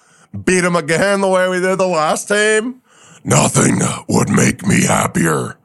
Beat 0.44 0.64
him 0.64 0.74
again 0.74 1.20
the 1.20 1.28
way 1.28 1.48
we 1.48 1.60
did 1.60 1.78
the 1.78 1.86
last 1.86 2.26
time? 2.26 2.82
Nothing 3.22 3.78
would 4.08 4.30
make 4.30 4.66
me 4.66 4.82
happier. 4.82 5.56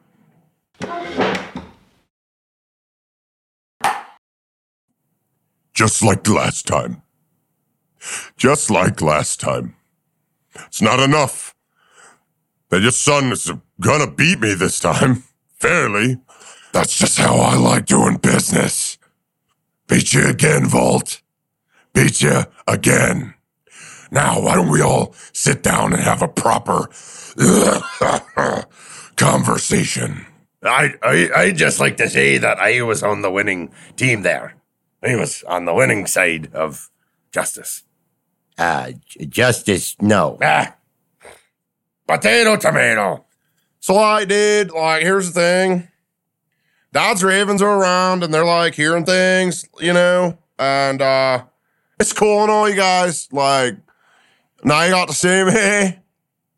Just 5.72 6.04
like 6.04 6.28
last 6.28 6.68
time. 6.68 7.02
Just 8.36 8.70
like 8.70 9.02
last 9.02 9.40
time. 9.40 9.74
It's 10.66 10.82
not 10.82 11.00
enough 11.00 11.52
that 12.68 12.80
your 12.80 12.92
son 12.92 13.32
is 13.32 13.50
gonna 13.80 14.08
beat 14.08 14.38
me 14.38 14.54
this 14.54 14.78
time. 14.78 15.24
Fairly. 15.58 16.18
That's 16.72 16.96
just 16.96 17.18
how 17.18 17.38
I 17.38 17.56
like 17.56 17.86
doing 17.86 18.18
business. 18.18 18.98
Beat 19.88 20.12
you 20.14 20.26
again, 20.26 20.66
Volt. 20.66 21.20
Beat 21.92 22.22
you 22.22 22.44
again. 22.66 23.34
Now, 24.10 24.40
why 24.40 24.54
don't 24.54 24.70
we 24.70 24.80
all 24.80 25.14
sit 25.32 25.62
down 25.62 25.92
and 25.92 26.02
have 26.02 26.22
a 26.22 26.28
proper 26.28 26.88
conversation? 29.16 30.26
I, 30.62 30.94
I 31.02 31.30
I 31.36 31.52
just 31.52 31.78
like 31.80 31.96
to 31.98 32.08
say 32.08 32.38
that 32.38 32.58
I 32.58 32.80
was 32.82 33.02
on 33.02 33.20
the 33.22 33.30
winning 33.30 33.70
team 33.96 34.22
there. 34.22 34.54
He 35.04 35.14
was 35.14 35.42
on 35.44 35.66
the 35.66 35.74
winning 35.74 36.06
side 36.06 36.48
of 36.54 36.90
justice. 37.32 37.82
Uh, 38.56 38.92
j- 39.04 39.26
justice, 39.26 39.96
no. 40.00 40.38
Ah. 40.42 40.74
Potato, 42.08 42.56
tomato. 42.56 43.24
So 43.80 43.98
I 43.98 44.24
did. 44.24 44.70
like, 44.70 45.02
here's 45.02 45.32
the 45.32 45.40
thing. 45.40 45.88
Dodds 46.94 47.24
Ravens 47.24 47.60
are 47.60 47.80
around 47.80 48.22
and 48.22 48.32
they're 48.32 48.44
like 48.44 48.76
hearing 48.76 49.04
things, 49.04 49.64
you 49.80 49.92
know, 49.92 50.38
and 50.60 51.02
uh 51.02 51.42
it's 51.98 52.12
cool 52.12 52.42
and 52.42 52.50
all 52.52 52.68
you 52.68 52.76
guys. 52.76 53.28
Like, 53.32 53.76
now 54.62 54.84
you 54.84 54.92
got 54.92 55.08
to 55.08 55.14
see 55.14 55.42
me. 55.44 55.98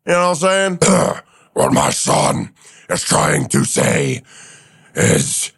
You 0.05 0.13
know 0.13 0.29
what 0.29 0.43
I'm 0.43 0.79
saying? 0.79 0.79
What 1.53 1.73
my 1.73 1.89
son 1.89 2.53
is 2.87 3.01
trying 3.01 3.47
to 3.47 3.65
say 3.65 4.21
is 4.93 5.51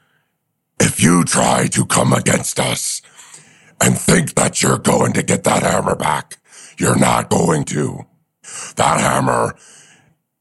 if 0.79 1.03
you 1.03 1.25
try 1.25 1.67
to 1.67 1.85
come 1.85 2.13
against 2.13 2.57
us 2.57 3.01
and 3.81 3.97
think 3.97 4.35
that 4.35 4.63
you're 4.63 4.77
going 4.77 5.11
to 5.11 5.23
get 5.23 5.43
that 5.43 5.63
hammer 5.63 5.97
back, 5.97 6.37
you're 6.77 6.97
not 6.97 7.29
going 7.29 7.65
to. 7.65 8.05
That 8.77 9.01
hammer 9.01 9.57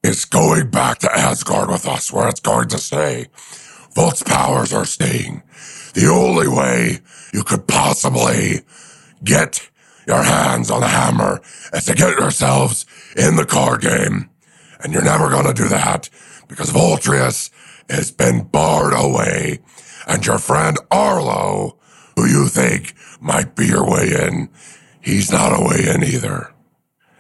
is 0.04 0.24
going 0.26 0.70
back 0.70 0.98
to 0.98 1.12
Asgard 1.12 1.70
with 1.70 1.88
us, 1.88 2.12
where 2.12 2.28
it's 2.28 2.38
going 2.38 2.68
to 2.68 2.78
stay. 2.78 3.26
Volt's 3.98 4.22
powers 4.22 4.72
are 4.72 4.84
staying. 4.84 5.42
The 5.94 6.06
only 6.06 6.46
way 6.46 7.00
you 7.34 7.42
could 7.42 7.66
possibly 7.66 8.60
get 9.24 9.70
your 10.06 10.22
hands 10.22 10.70
on 10.70 10.82
the 10.82 10.86
hammer 10.86 11.40
is 11.72 11.86
to 11.86 11.96
get 11.96 12.16
yourselves 12.16 12.86
in 13.16 13.34
the 13.34 13.44
card 13.44 13.80
game. 13.80 14.30
And 14.78 14.92
you're 14.92 15.02
never 15.02 15.28
gonna 15.28 15.52
do 15.52 15.66
that 15.66 16.08
because 16.46 16.70
Voltrius 16.70 17.50
has 17.90 18.12
been 18.12 18.44
barred 18.44 18.94
away. 18.96 19.58
And 20.06 20.24
your 20.24 20.38
friend 20.38 20.78
Arlo, 20.92 21.76
who 22.14 22.24
you 22.24 22.46
think 22.46 22.94
might 23.20 23.56
be 23.56 23.66
your 23.66 23.84
way 23.84 24.12
in, 24.14 24.48
he's 25.00 25.32
not 25.32 25.58
a 25.58 25.64
way 25.64 25.92
in 25.92 26.04
either. 26.04 26.52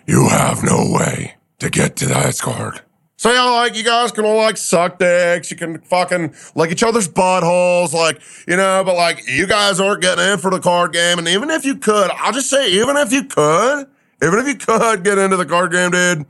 You 0.06 0.28
have 0.28 0.62
no 0.62 0.88
way 0.88 1.34
to 1.58 1.70
get 1.70 1.96
to 1.96 2.06
that 2.06 2.26
Asgard. 2.26 2.82
So 3.18 3.32
yeah, 3.32 3.42
like 3.42 3.74
you 3.74 3.82
guys 3.82 4.12
can 4.12 4.24
all 4.24 4.36
like 4.36 4.56
suck 4.56 5.00
dicks, 5.00 5.50
you 5.50 5.56
can 5.56 5.80
fucking 5.80 6.32
like 6.54 6.70
each 6.70 6.84
other's 6.84 7.08
buttholes, 7.08 7.92
like 7.92 8.20
you 8.46 8.56
know, 8.56 8.84
but 8.86 8.94
like 8.94 9.26
you 9.28 9.44
guys 9.44 9.80
aren't 9.80 10.00
getting 10.02 10.24
in 10.24 10.38
for 10.38 10.52
the 10.52 10.60
card 10.60 10.92
game, 10.92 11.18
and 11.18 11.26
even 11.26 11.50
if 11.50 11.64
you 11.64 11.74
could, 11.74 12.12
I'll 12.12 12.32
just 12.32 12.48
say, 12.48 12.70
even 12.70 12.96
if 12.96 13.12
you 13.12 13.24
could, 13.24 13.88
even 14.22 14.38
if 14.38 14.46
you 14.46 14.54
could 14.54 15.02
get 15.02 15.18
into 15.18 15.36
the 15.36 15.46
card 15.46 15.72
game, 15.72 15.90
dude, 15.90 16.26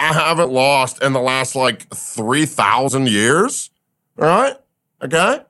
I 0.00 0.12
haven't 0.12 0.50
lost 0.50 1.00
in 1.00 1.12
the 1.12 1.20
last 1.20 1.54
like 1.54 1.88
three 1.94 2.44
thousand 2.44 3.08
years. 3.08 3.70
All 4.18 4.24
right, 4.24 4.56
okay. 5.02 5.42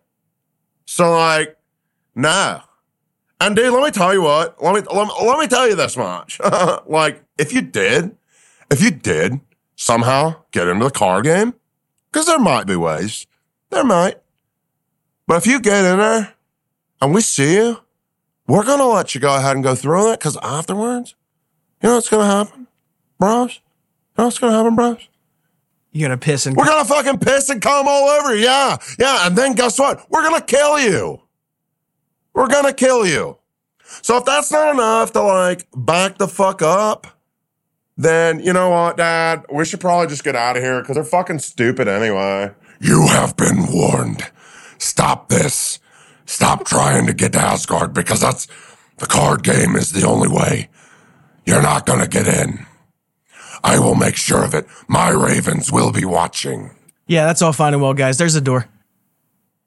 So 0.84 1.10
like, 1.10 1.56
no. 2.14 2.60
And 3.40 3.56
dude, 3.56 3.72
let 3.72 3.82
me 3.82 3.90
tell 3.92 4.12
you 4.12 4.20
what. 4.20 4.62
Let 4.62 4.74
me 4.74 4.82
let 4.94 5.06
me, 5.06 5.14
let 5.26 5.38
me 5.38 5.46
tell 5.46 5.66
you 5.66 5.74
this 5.74 5.96
much. 5.96 6.38
like, 6.86 7.24
if 7.38 7.54
you 7.54 7.62
did, 7.62 8.14
if 8.70 8.82
you 8.82 8.90
did 8.90 9.40
somehow 9.76 10.34
get 10.50 10.66
into 10.66 10.84
the 10.84 10.90
car 10.90 11.22
game, 11.22 11.54
because 12.10 12.26
there 12.26 12.38
might 12.38 12.66
be 12.66 12.74
ways, 12.76 13.26
there 13.70 13.84
might. 13.84 14.16
But 15.26 15.36
if 15.36 15.46
you 15.46 15.60
get 15.60 15.84
in 15.84 15.98
there 15.98 16.34
and 17.00 17.14
we 17.14 17.20
see 17.20 17.54
you, 17.54 17.78
we're 18.48 18.64
gonna 18.64 18.86
let 18.86 19.14
you 19.14 19.20
go 19.20 19.36
ahead 19.36 19.56
and 19.56 19.64
go 19.64 19.74
through 19.74 20.12
it. 20.12 20.20
Because 20.20 20.36
afterwards, 20.42 21.14
you 21.82 21.88
know 21.88 21.96
what's 21.96 22.08
gonna 22.08 22.26
happen, 22.26 22.68
bros? 23.18 23.54
You 23.54 23.60
know 24.18 24.24
what's 24.24 24.38
gonna 24.38 24.56
happen, 24.56 24.76
bros? 24.76 25.08
You're 25.90 26.08
gonna 26.08 26.18
piss 26.18 26.46
and 26.46 26.56
We're 26.56 26.66
gonna 26.66 26.84
fucking 26.84 27.18
piss 27.18 27.50
and 27.50 27.60
come 27.60 27.88
all 27.88 28.08
over 28.08 28.34
you. 28.34 28.44
Yeah. 28.44 28.76
Yeah. 28.98 29.26
And 29.26 29.36
then 29.36 29.54
guess 29.54 29.78
what? 29.78 30.08
We're 30.10 30.22
gonna 30.22 30.42
kill 30.42 30.78
you. 30.78 31.22
We're 32.34 32.48
gonna 32.48 32.72
kill 32.72 33.06
you. 33.06 33.38
So 34.02 34.18
if 34.18 34.24
that's 34.24 34.52
not 34.52 34.74
enough 34.74 35.12
to 35.12 35.22
like 35.22 35.66
back 35.74 36.18
the 36.18 36.28
fuck 36.28 36.60
up, 36.62 37.15
then 37.96 38.40
you 38.40 38.52
know 38.52 38.70
what, 38.70 38.96
Dad? 38.96 39.44
We 39.52 39.64
should 39.64 39.80
probably 39.80 40.06
just 40.08 40.24
get 40.24 40.36
out 40.36 40.56
of 40.56 40.62
here 40.62 40.80
because 40.80 40.94
they're 40.96 41.04
fucking 41.04 41.38
stupid 41.40 41.88
anyway. 41.88 42.52
You 42.80 43.06
have 43.08 43.36
been 43.36 43.66
warned. 43.72 44.22
Stop 44.78 45.28
this. 45.28 45.78
Stop 46.26 46.64
trying 46.66 47.06
to 47.06 47.12
get 47.14 47.32
to 47.32 47.38
Asgard 47.40 47.94
because 47.94 48.20
that's 48.20 48.46
the 48.98 49.06
card 49.06 49.42
game 49.42 49.76
is 49.76 49.92
the 49.92 50.06
only 50.06 50.28
way. 50.28 50.68
You're 51.46 51.62
not 51.62 51.86
gonna 51.86 52.08
get 52.08 52.26
in. 52.26 52.66
I 53.64 53.78
will 53.78 53.94
make 53.94 54.16
sure 54.16 54.44
of 54.44 54.54
it. 54.54 54.66
My 54.88 55.08
ravens 55.10 55.72
will 55.72 55.92
be 55.92 56.04
watching. 56.04 56.70
yeah, 57.06 57.24
that's 57.26 57.40
all 57.42 57.52
fine 57.52 57.72
and 57.72 57.82
well, 57.82 57.94
guys. 57.94 58.18
There's 58.18 58.34
a 58.34 58.40
door. 58.40 58.66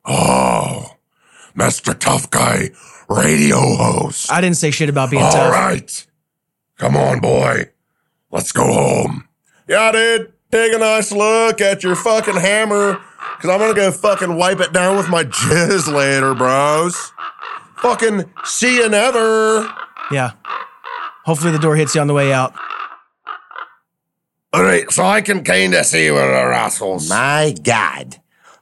Oh, 0.05 0.95
Mr. 1.57 1.97
Tough 1.97 2.29
Guy, 2.29 2.69
radio 3.09 3.57
host. 3.75 4.31
I 4.31 4.41
didn't 4.41 4.57
say 4.57 4.71
shit 4.71 4.89
about 4.89 5.09
being 5.11 5.23
All 5.23 5.31
tough. 5.31 5.51
right. 5.53 6.07
Come 6.77 6.95
on, 6.95 7.19
boy. 7.19 7.69
Let's 8.31 8.51
go 8.51 8.65
home. 8.65 9.27
Yeah, 9.67 9.91
dude. 9.91 10.33
Take 10.51 10.73
a 10.73 10.79
nice 10.79 11.11
look 11.11 11.61
at 11.61 11.83
your 11.83 11.95
fucking 11.95 12.35
hammer 12.35 12.99
because 13.35 13.51
I'm 13.51 13.59
gonna 13.59 13.75
go 13.75 13.91
fucking 13.91 14.35
wipe 14.35 14.59
it 14.59 14.73
down 14.73 14.97
with 14.97 15.07
my 15.07 15.23
jizz 15.23 15.93
later, 15.93 16.33
bros. 16.33 17.11
Fucking 17.77 18.31
see 18.45 18.77
you 18.77 18.89
never. 18.89 19.71
Yeah. 20.11 20.31
Hopefully 21.25 21.51
the 21.51 21.59
door 21.59 21.75
hits 21.75 21.93
you 21.93 22.01
on 22.01 22.07
the 22.07 22.15
way 22.15 22.33
out. 22.33 22.53
All 24.51 24.63
right, 24.63 24.89
so 24.91 25.03
I 25.05 25.21
can 25.21 25.43
kind 25.43 25.75
of 25.75 25.85
see 25.85 26.09
where 26.09 26.27
the 26.27 26.55
assholes. 26.55 27.07
My 27.07 27.53
God. 27.61 28.17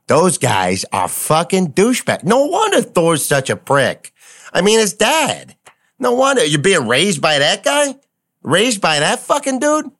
Those 0.07 0.37
guys 0.37 0.85
are 0.91 1.07
fucking 1.07 1.73
douchebags. 1.73 2.25
No 2.25 2.45
wonder 2.45 2.81
Thor's 2.81 3.25
such 3.25 3.49
a 3.49 3.55
prick. 3.55 4.13
I 4.53 4.61
mean, 4.61 4.79
his 4.79 4.93
dad. 4.93 5.55
No 5.99 6.13
wonder. 6.13 6.45
You're 6.45 6.61
being 6.61 6.87
raised 6.87 7.21
by 7.21 7.39
that 7.39 7.63
guy? 7.63 7.95
Raised 8.47 8.79
by 8.79 9.01
that 9.01 9.19
fucking 9.19 9.59
dude? 9.59 9.91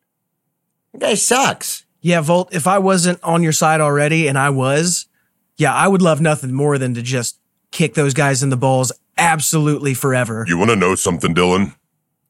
That 0.94 1.02
guy 1.02 1.16
sucks. 1.16 1.84
Yeah, 2.00 2.22
Volt, 2.22 2.56
if 2.56 2.66
I 2.66 2.80
wasn't 2.80 3.22
on 3.22 3.44
your 3.44 3.52
side 3.52 3.82
already 3.82 4.30
and 4.30 4.38
I 4.38 4.52
was, 4.52 5.08
yeah, 5.58 5.76
I 5.76 5.90
would 5.90 6.02
love 6.02 6.22
nothing 6.22 6.54
more 6.54 6.78
than 6.78 6.94
to 6.94 7.02
just 7.02 7.42
kick 7.72 7.96
those 7.96 8.14
guys 8.14 8.42
in 8.42 8.50
the 8.50 8.56
balls 8.56 8.94
absolutely 9.18 9.94
forever. 9.94 10.46
You 10.48 10.58
want 10.58 10.70
to 10.70 10.78
know 10.78 10.96
something, 10.96 11.36
Dylan? 11.36 11.76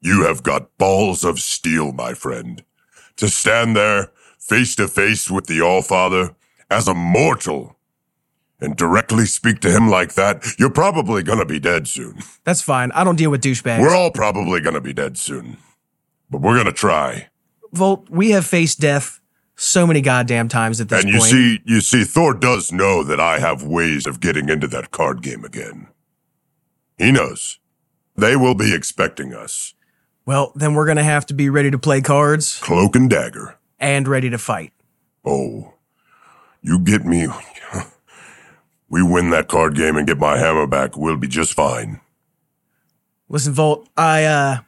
You 0.00 0.24
have 0.26 0.42
got 0.42 0.76
balls 0.76 1.22
of 1.22 1.38
steel, 1.38 1.92
my 1.92 2.14
friend. 2.14 2.64
To 3.18 3.28
stand 3.28 3.76
there 3.76 4.10
face 4.40 4.74
to 4.74 4.88
face 4.88 5.30
with 5.30 5.46
the 5.46 5.60
Allfather 5.60 6.34
as 6.68 6.88
a 6.88 6.94
mortal 6.94 7.76
and 8.60 8.74
directly 8.74 9.24
speak 9.24 9.60
to 9.60 9.70
him 9.70 9.88
like 9.88 10.14
that, 10.14 10.44
you're 10.58 10.68
probably 10.68 11.22
gonna 11.22 11.46
be 11.46 11.60
dead 11.60 11.86
soon. 11.86 12.18
That's 12.42 12.60
fine. 12.60 12.90
I 12.90 13.04
don't 13.04 13.14
deal 13.14 13.30
with 13.30 13.40
douchebags. 13.40 13.80
We're 13.80 13.94
all 13.94 14.10
probably 14.10 14.60
gonna 14.60 14.80
be 14.80 14.92
dead 14.92 15.16
soon. 15.16 15.58
But 16.30 16.40
we're 16.40 16.56
gonna 16.56 16.72
try. 16.72 17.28
Volt, 17.72 18.08
we 18.10 18.30
have 18.30 18.46
faced 18.46 18.80
death 18.80 19.20
so 19.56 19.86
many 19.86 20.00
goddamn 20.00 20.48
times 20.48 20.80
at 20.80 20.88
this 20.88 21.02
point. 21.04 21.14
And 21.14 21.14
you 21.14 21.20
point. 21.20 21.30
see, 21.30 21.60
you 21.64 21.80
see, 21.80 22.04
Thor 22.04 22.32
does 22.34 22.70
know 22.72 23.02
that 23.02 23.18
I 23.20 23.38
have 23.40 23.62
ways 23.62 24.06
of 24.06 24.20
getting 24.20 24.48
into 24.48 24.66
that 24.68 24.90
card 24.90 25.22
game 25.22 25.44
again. 25.44 25.88
He 26.96 27.10
knows. 27.12 27.58
They 28.16 28.36
will 28.36 28.54
be 28.54 28.74
expecting 28.74 29.34
us. 29.34 29.74
well, 30.26 30.52
then 30.54 30.74
we're 30.74 30.84
going 30.86 30.96
to 30.96 31.04
have 31.04 31.24
to 31.26 31.34
be 31.34 31.48
ready 31.48 31.70
to 31.70 31.78
play 31.78 32.00
cards 32.00 32.58
Cloak 32.58 32.96
and 32.96 33.08
dagger. 33.10 33.56
and 33.78 34.06
ready 34.08 34.28
to 34.30 34.38
fight. 34.38 34.72
Oh, 35.24 35.74
you 36.62 36.78
get 36.80 37.04
me. 37.04 37.26
We 38.90 39.02
win 39.02 39.28
that 39.30 39.48
card 39.48 39.74
game 39.74 39.96
and 39.98 40.06
get 40.06 40.16
my 40.18 40.38
hammer 40.38 40.66
back, 40.66 40.96
we'll 40.96 41.18
be 41.18 41.28
just 41.28 41.52
fine. 41.52 42.00
Listen, 43.28 43.52
Volt, 43.52 43.86
I 43.98 44.24
uh 44.24 44.58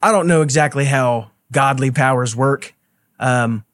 I 0.00 0.12
don't 0.12 0.26
know 0.26 0.42
exactly 0.42 0.84
how 0.84 1.30
godly 1.52 1.90
powers 1.90 2.36
work. 2.36 2.74
Um 3.18 3.64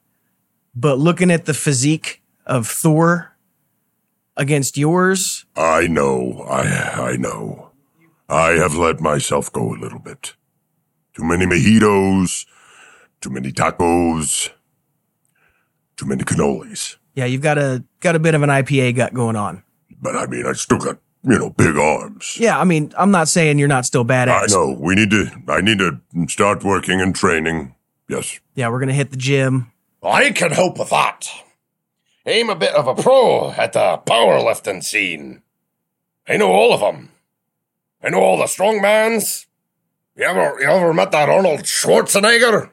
but 0.75 0.97
looking 0.99 1.31
at 1.31 1.45
the 1.45 1.53
physique 1.53 2.21
of 2.45 2.67
Thor 2.67 3.35
against 4.35 4.77
yours, 4.77 5.45
I 5.55 5.87
know, 5.87 6.45
I, 6.49 7.11
I 7.13 7.15
know. 7.15 7.71
I 8.27 8.51
have 8.53 8.75
let 8.75 8.99
myself 8.99 9.51
go 9.53 9.73
a 9.73 9.77
little 9.79 9.99
bit. 9.99 10.35
Too 11.13 11.23
many 11.23 11.45
mojitos, 11.45 12.45
too 13.21 13.29
many 13.29 13.51
tacos, 13.53 14.49
too 15.95 16.05
many 16.05 16.23
cannolis. 16.23 16.97
yeah, 17.15 17.25
you've 17.25 17.41
got 17.41 17.57
a 17.57 17.83
got 18.01 18.15
a 18.15 18.19
bit 18.19 18.35
of 18.35 18.41
an 18.41 18.49
IPA 18.49 18.95
gut 18.95 19.13
going 19.13 19.35
on. 19.37 19.63
But 20.01 20.15
I 20.17 20.25
mean, 20.25 20.45
I 20.45 20.53
still 20.53 20.79
got, 20.79 20.97
you 21.25 21.39
know, 21.39 21.49
big 21.49 21.75
arms. 21.75 22.37
Yeah, 22.39 22.59
I 22.59 22.63
mean, 22.63 22.93
I'm 22.97 23.11
not 23.11 23.27
saying 23.27 23.57
you're 23.59 23.67
not 23.67 23.85
still 23.85 24.05
badass. 24.05 24.43
I 24.43 24.45
know. 24.47 24.77
We 24.79 24.95
need 24.95 25.09
to, 25.09 25.31
I 25.47 25.61
need 25.61 25.79
to 25.79 25.99
start 26.27 26.63
working 26.63 27.01
and 27.01 27.15
training. 27.15 27.75
Yes. 28.07 28.39
Yeah, 28.53 28.69
we're 28.69 28.79
gonna 28.79 28.93
hit 28.93 29.11
the 29.11 29.17
gym. 29.17 29.71
I 30.03 30.29
can 30.31 30.51
help 30.51 30.77
with 30.77 30.91
that. 30.91 31.27
I'm 32.27 32.49
a 32.49 32.55
bit 32.55 32.73
of 32.73 32.87
a 32.87 32.95
pro 32.95 33.51
at 33.51 33.73
the 33.73 33.97
powerlifting 34.05 34.83
scene. 34.83 35.41
I 36.27 36.37
know 36.37 36.51
all 36.51 36.73
of 36.73 36.79
them. 36.79 37.09
I 38.03 38.09
know 38.09 38.19
all 38.19 38.37
the 38.37 38.45
strongmans. 38.45 39.45
You 40.15 40.25
ever, 40.25 40.59
you 40.59 40.67
ever 40.67 40.93
met 40.93 41.11
that 41.11 41.29
Arnold 41.29 41.61
Schwarzenegger? 41.61 42.69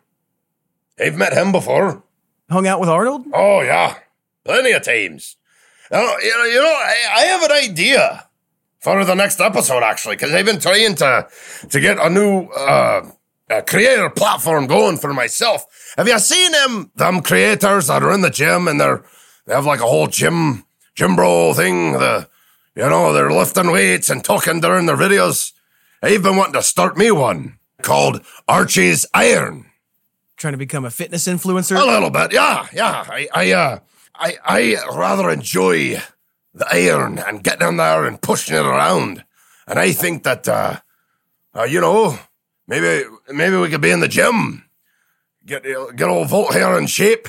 I've 1.00 1.16
met 1.16 1.32
him 1.32 1.52
before. 1.52 2.02
Hung 2.50 2.66
out 2.66 2.80
with 2.80 2.88
Arnold? 2.88 3.26
Oh 3.32 3.62
yeah, 3.62 3.96
plenty 4.44 4.72
of 4.72 4.82
times. 4.82 5.36
Oh, 5.90 6.16
you 6.22 6.30
know, 6.30 6.44
you 6.44 6.62
know, 6.62 6.64
I, 6.64 6.96
I 7.16 7.20
have 7.24 7.42
an 7.42 7.52
idea 7.52 8.28
for 8.82 9.04
the 9.04 9.14
next 9.14 9.40
episode, 9.40 9.82
actually, 9.82 10.16
because 10.16 10.34
I've 10.34 10.44
been 10.44 10.58
trying 10.58 10.96
to 10.96 11.28
to 11.70 11.80
get 11.80 11.98
a 11.98 12.10
new 12.10 12.46
uh, 12.48 13.08
uh, 13.48 13.62
creator 13.62 14.10
platform 14.10 14.66
going 14.66 14.98
for 14.98 15.14
myself. 15.14 15.64
Have 15.96 16.08
you 16.08 16.18
seen 16.18 16.52
them 16.52 16.90
them 16.96 17.22
creators 17.22 17.86
that 17.86 18.02
are 18.02 18.12
in 18.12 18.20
the 18.20 18.30
gym 18.30 18.68
and 18.68 18.80
they're 18.80 19.04
they 19.46 19.54
have 19.54 19.66
like 19.66 19.80
a 19.80 19.86
whole 19.86 20.08
gym 20.08 20.64
gym 20.94 21.16
bro 21.16 21.54
thing? 21.54 21.92
The 21.92 22.28
you 22.74 22.82
know 22.82 23.12
they're 23.12 23.30
lifting 23.30 23.70
weights 23.70 24.10
and 24.10 24.24
talking 24.24 24.60
during 24.60 24.86
their 24.86 24.96
videos. 24.96 25.52
I've 26.02 26.22
been 26.22 26.36
wanting 26.36 26.54
to 26.54 26.62
start 26.62 26.96
me 26.96 27.12
one 27.12 27.58
called 27.82 28.22
Archie's 28.48 29.06
Iron. 29.14 29.66
Trying 30.36 30.54
to 30.54 30.58
become 30.58 30.84
a 30.84 30.90
fitness 30.90 31.28
influencer? 31.28 31.80
A 31.80 31.84
little 31.84 32.10
bit, 32.10 32.32
yeah, 32.32 32.66
yeah. 32.72 33.04
I, 33.08 33.28
I, 33.32 33.52
uh, 33.52 33.78
I, 34.16 34.36
I 34.44 34.76
rather 34.96 35.30
enjoy 35.30 36.02
the 36.54 36.66
iron 36.72 37.18
and 37.18 37.42
getting 37.42 37.68
in 37.68 37.76
there 37.76 38.04
and 38.04 38.20
pushing 38.20 38.56
it 38.56 38.64
around. 38.64 39.24
And 39.66 39.78
I 39.78 39.92
think 39.92 40.22
that, 40.24 40.48
uh, 40.48 40.80
uh, 41.54 41.64
you 41.64 41.80
know, 41.80 42.18
maybe, 42.66 43.08
maybe 43.28 43.56
we 43.56 43.68
could 43.68 43.80
be 43.80 43.90
in 43.90 44.00
the 44.00 44.08
gym, 44.08 44.64
get, 45.46 45.62
get 45.62 46.08
old 46.08 46.28
Volt 46.28 46.54
here 46.54 46.76
in 46.78 46.86
shape. 46.86 47.28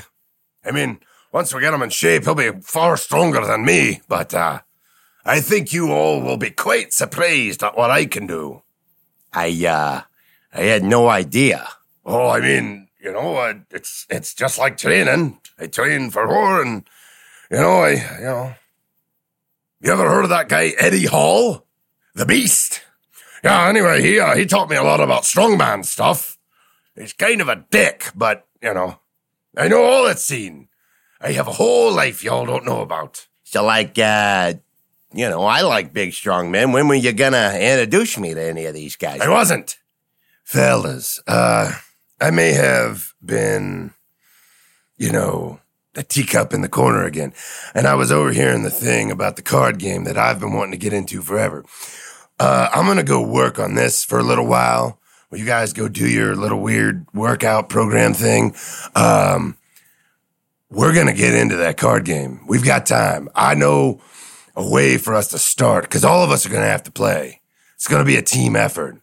I 0.64 0.70
mean, 0.70 1.00
once 1.32 1.54
we 1.54 1.60
get 1.60 1.74
him 1.74 1.82
in 1.82 1.90
shape, 1.90 2.24
he'll 2.24 2.34
be 2.34 2.52
far 2.62 2.96
stronger 2.96 3.44
than 3.46 3.64
me. 3.64 4.00
But, 4.08 4.34
uh, 4.34 4.60
I 5.24 5.40
think 5.40 5.72
you 5.72 5.90
all 5.90 6.20
will 6.20 6.36
be 6.36 6.50
quite 6.50 6.92
surprised 6.92 7.62
at 7.62 7.76
what 7.76 7.90
I 7.90 8.06
can 8.06 8.26
do. 8.26 8.62
I, 9.32 9.48
uh, 9.66 10.02
I 10.52 10.60
had 10.60 10.84
no 10.84 11.08
idea. 11.08 11.66
Oh, 12.04 12.28
I 12.28 12.40
mean, 12.40 12.88
you 13.00 13.12
know, 13.12 13.36
uh, 13.36 13.54
it's 13.70 14.06
it's 14.08 14.34
just 14.34 14.58
like 14.58 14.76
training. 14.76 15.38
I 15.58 15.66
train 15.66 16.10
for 16.10 16.26
war, 16.28 16.62
and 16.62 16.84
you 17.50 17.58
know, 17.58 17.82
I 17.82 17.90
you 17.90 18.24
know. 18.24 18.54
You 19.84 19.92
ever 19.92 20.08
heard 20.08 20.24
of 20.24 20.30
that 20.30 20.48
guy 20.48 20.72
Eddie 20.78 21.04
Hall, 21.04 21.66
the 22.14 22.24
Beast? 22.24 22.80
Yeah. 23.44 23.68
Anyway, 23.68 24.00
he 24.00 24.18
uh, 24.18 24.34
he 24.34 24.46
taught 24.46 24.70
me 24.70 24.76
a 24.76 24.82
lot 24.82 25.00
about 25.00 25.24
strongman 25.24 25.84
stuff. 25.84 26.38
He's 26.96 27.12
kind 27.12 27.42
of 27.42 27.50
a 27.50 27.66
dick, 27.70 28.10
but 28.14 28.46
you 28.62 28.72
know, 28.72 28.98
I 29.54 29.68
know 29.68 29.84
all 29.84 30.06
it's 30.06 30.24
seen. 30.24 30.68
I 31.20 31.32
have 31.32 31.48
a 31.48 31.52
whole 31.52 31.92
life 31.92 32.24
y'all 32.24 32.46
don't 32.46 32.64
know 32.64 32.80
about. 32.80 33.26
So, 33.42 33.62
like, 33.62 33.98
uh, 33.98 34.54
you 35.12 35.28
know, 35.28 35.44
I 35.44 35.60
like 35.60 35.92
big, 35.92 36.14
strong 36.14 36.50
men. 36.50 36.72
When 36.72 36.88
were 36.88 36.94
you 36.94 37.12
gonna 37.12 37.54
introduce 37.60 38.16
me 38.16 38.32
to 38.32 38.42
any 38.42 38.64
of 38.64 38.72
these 38.72 38.96
guys? 38.96 39.20
I 39.20 39.28
wasn't, 39.28 39.76
fellas. 40.44 41.20
Uh, 41.26 41.72
I 42.18 42.30
may 42.30 42.54
have 42.54 43.12
been, 43.22 43.92
you 44.96 45.12
know, 45.12 45.60
a 45.96 46.02
teacup 46.02 46.52
in 46.52 46.60
the 46.60 46.68
corner 46.68 47.04
again. 47.04 47.32
And 47.74 47.86
I 47.86 47.94
was 47.94 48.10
overhearing 48.10 48.62
the 48.62 48.70
thing 48.70 49.10
about 49.10 49.36
the 49.36 49.42
card 49.42 49.78
game 49.78 50.04
that 50.04 50.18
I've 50.18 50.40
been 50.40 50.52
wanting 50.52 50.72
to 50.72 50.78
get 50.78 50.92
into 50.92 51.22
forever. 51.22 51.64
Uh, 52.38 52.68
I'm 52.72 52.84
going 52.84 52.96
to 52.96 53.02
go 53.02 53.22
work 53.22 53.58
on 53.58 53.74
this 53.74 54.04
for 54.04 54.18
a 54.18 54.24
little 54.24 54.46
while. 54.46 54.98
Will 55.30 55.38
you 55.38 55.46
guys 55.46 55.72
go 55.72 55.88
do 55.88 56.08
your 56.08 56.36
little 56.36 56.60
weird 56.60 57.06
workout 57.14 57.68
program 57.68 58.14
thing? 58.14 58.54
Um, 58.94 59.56
we're 60.70 60.94
going 60.94 61.06
to 61.06 61.12
get 61.12 61.34
into 61.34 61.56
that 61.56 61.76
card 61.76 62.04
game. 62.04 62.44
We've 62.46 62.64
got 62.64 62.86
time. 62.86 63.28
I 63.34 63.54
know 63.54 64.00
a 64.56 64.68
way 64.68 64.98
for 64.98 65.14
us 65.14 65.28
to 65.28 65.38
start 65.38 65.84
because 65.84 66.04
all 66.04 66.22
of 66.22 66.30
us 66.30 66.46
are 66.46 66.50
going 66.50 66.62
to 66.62 66.68
have 66.68 66.84
to 66.84 66.92
play. 66.92 67.40
It's 67.74 67.88
going 67.88 68.00
to 68.00 68.06
be 68.06 68.16
a 68.16 68.22
team 68.22 68.56
effort 68.56 69.00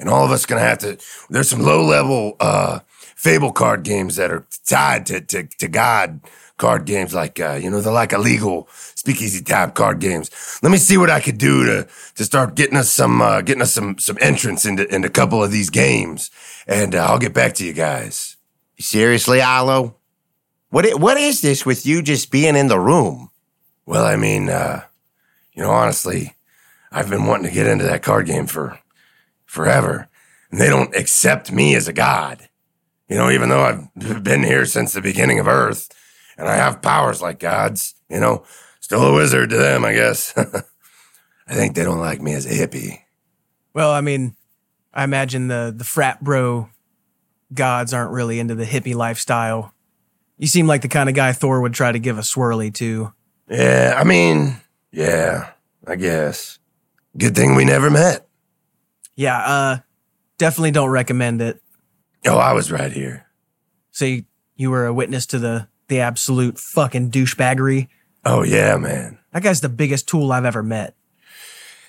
and 0.00 0.08
all 0.08 0.24
of 0.24 0.30
us 0.30 0.44
are 0.44 0.48
going 0.48 0.62
to 0.62 0.68
have 0.68 0.78
to. 0.78 0.98
There's 1.28 1.48
some 1.48 1.62
low 1.62 1.84
level 1.84 2.36
uh, 2.40 2.80
Fable 3.20 3.52
card 3.52 3.82
games 3.82 4.16
that 4.16 4.30
are 4.30 4.46
tied 4.66 5.04
to 5.06 5.20
to, 5.20 5.42
to 5.58 5.68
God 5.68 6.22
card 6.56 6.86
games, 6.86 7.12
like 7.12 7.38
uh, 7.38 7.58
you 7.60 7.70
know 7.70 7.82
they're 7.82 7.92
like 7.92 8.14
illegal 8.14 8.66
speakeasy 8.94 9.42
type 9.42 9.74
card 9.74 9.98
games. 9.98 10.30
Let 10.62 10.72
me 10.72 10.78
see 10.78 10.96
what 10.96 11.10
I 11.10 11.20
could 11.20 11.36
do 11.36 11.66
to 11.66 11.88
to 12.14 12.24
start 12.24 12.54
getting 12.54 12.78
us 12.78 12.90
some 12.90 13.20
uh, 13.20 13.42
getting 13.42 13.60
us 13.60 13.74
some 13.74 13.98
some 13.98 14.16
entrance 14.22 14.64
into 14.64 14.86
into 14.94 15.08
a 15.08 15.10
couple 15.10 15.42
of 15.44 15.50
these 15.50 15.68
games, 15.68 16.30
and 16.66 16.94
uh, 16.94 17.04
I'll 17.04 17.18
get 17.18 17.34
back 17.34 17.52
to 17.54 17.64
you 17.66 17.74
guys. 17.74 18.36
Seriously, 18.78 19.42
Arlo? 19.42 19.96
What 20.70 20.98
what 20.98 21.18
is 21.18 21.42
this 21.42 21.66
with 21.66 21.84
you 21.84 22.02
just 22.02 22.30
being 22.30 22.56
in 22.56 22.68
the 22.68 22.80
room? 22.80 23.30
Well, 23.84 24.06
I 24.06 24.16
mean, 24.16 24.48
uh, 24.48 24.84
you 25.52 25.62
know, 25.62 25.70
honestly, 25.70 26.36
I've 26.90 27.10
been 27.10 27.26
wanting 27.26 27.48
to 27.48 27.54
get 27.54 27.66
into 27.66 27.84
that 27.84 28.02
card 28.02 28.26
game 28.26 28.46
for 28.46 28.78
forever, 29.44 30.08
and 30.50 30.58
they 30.58 30.68
don't 30.68 30.94
accept 30.96 31.52
me 31.52 31.74
as 31.74 31.86
a 31.86 31.92
god. 31.92 32.48
You 33.10 33.16
know, 33.16 33.28
even 33.28 33.48
though 33.48 33.62
I've 33.62 34.22
been 34.22 34.44
here 34.44 34.64
since 34.64 34.92
the 34.92 35.02
beginning 35.02 35.40
of 35.40 35.48
Earth, 35.48 35.88
and 36.38 36.48
I 36.48 36.54
have 36.54 36.80
powers 36.80 37.20
like 37.20 37.40
gods, 37.40 37.96
you 38.08 38.20
know, 38.20 38.44
still 38.78 39.04
a 39.04 39.12
wizard 39.12 39.50
to 39.50 39.56
them, 39.56 39.84
I 39.84 39.92
guess. 39.92 40.32
I 41.48 41.54
think 41.54 41.74
they 41.74 41.82
don't 41.82 41.98
like 41.98 42.22
me 42.22 42.34
as 42.34 42.46
a 42.46 42.50
hippie. 42.50 43.00
Well, 43.74 43.90
I 43.90 44.00
mean, 44.00 44.36
I 44.94 45.02
imagine 45.02 45.48
the 45.48 45.74
the 45.76 45.84
frat 45.84 46.22
bro 46.22 46.68
gods 47.52 47.92
aren't 47.92 48.12
really 48.12 48.38
into 48.38 48.54
the 48.54 48.64
hippie 48.64 48.94
lifestyle. 48.94 49.74
You 50.38 50.46
seem 50.46 50.68
like 50.68 50.82
the 50.82 50.88
kind 50.88 51.08
of 51.08 51.16
guy 51.16 51.32
Thor 51.32 51.60
would 51.60 51.74
try 51.74 51.90
to 51.90 51.98
give 51.98 52.16
a 52.16 52.22
swirly 52.22 52.72
to. 52.74 53.12
Yeah, 53.48 53.96
I 53.98 54.04
mean, 54.04 54.56
yeah, 54.92 55.50
I 55.84 55.96
guess. 55.96 56.60
Good 57.18 57.34
thing 57.34 57.56
we 57.56 57.64
never 57.64 57.90
met. 57.90 58.28
Yeah, 59.16 59.36
uh, 59.36 59.78
definitely 60.38 60.70
don't 60.70 60.90
recommend 60.90 61.42
it. 61.42 61.60
Oh, 62.26 62.38
I 62.38 62.52
was 62.52 62.70
right 62.70 62.92
here. 62.92 63.26
So 63.90 64.04
you, 64.04 64.24
you 64.56 64.70
were 64.70 64.86
a 64.86 64.94
witness 64.94 65.26
to 65.26 65.38
the 65.38 65.68
the 65.88 66.00
absolute 66.00 66.58
fucking 66.58 67.10
douchebaggery. 67.10 67.88
Oh 68.24 68.44
yeah, 68.44 68.76
man. 68.76 69.18
That 69.32 69.42
guy's 69.42 69.60
the 69.60 69.68
biggest 69.68 70.06
tool 70.06 70.32
I've 70.32 70.44
ever 70.44 70.62
met. 70.62 70.94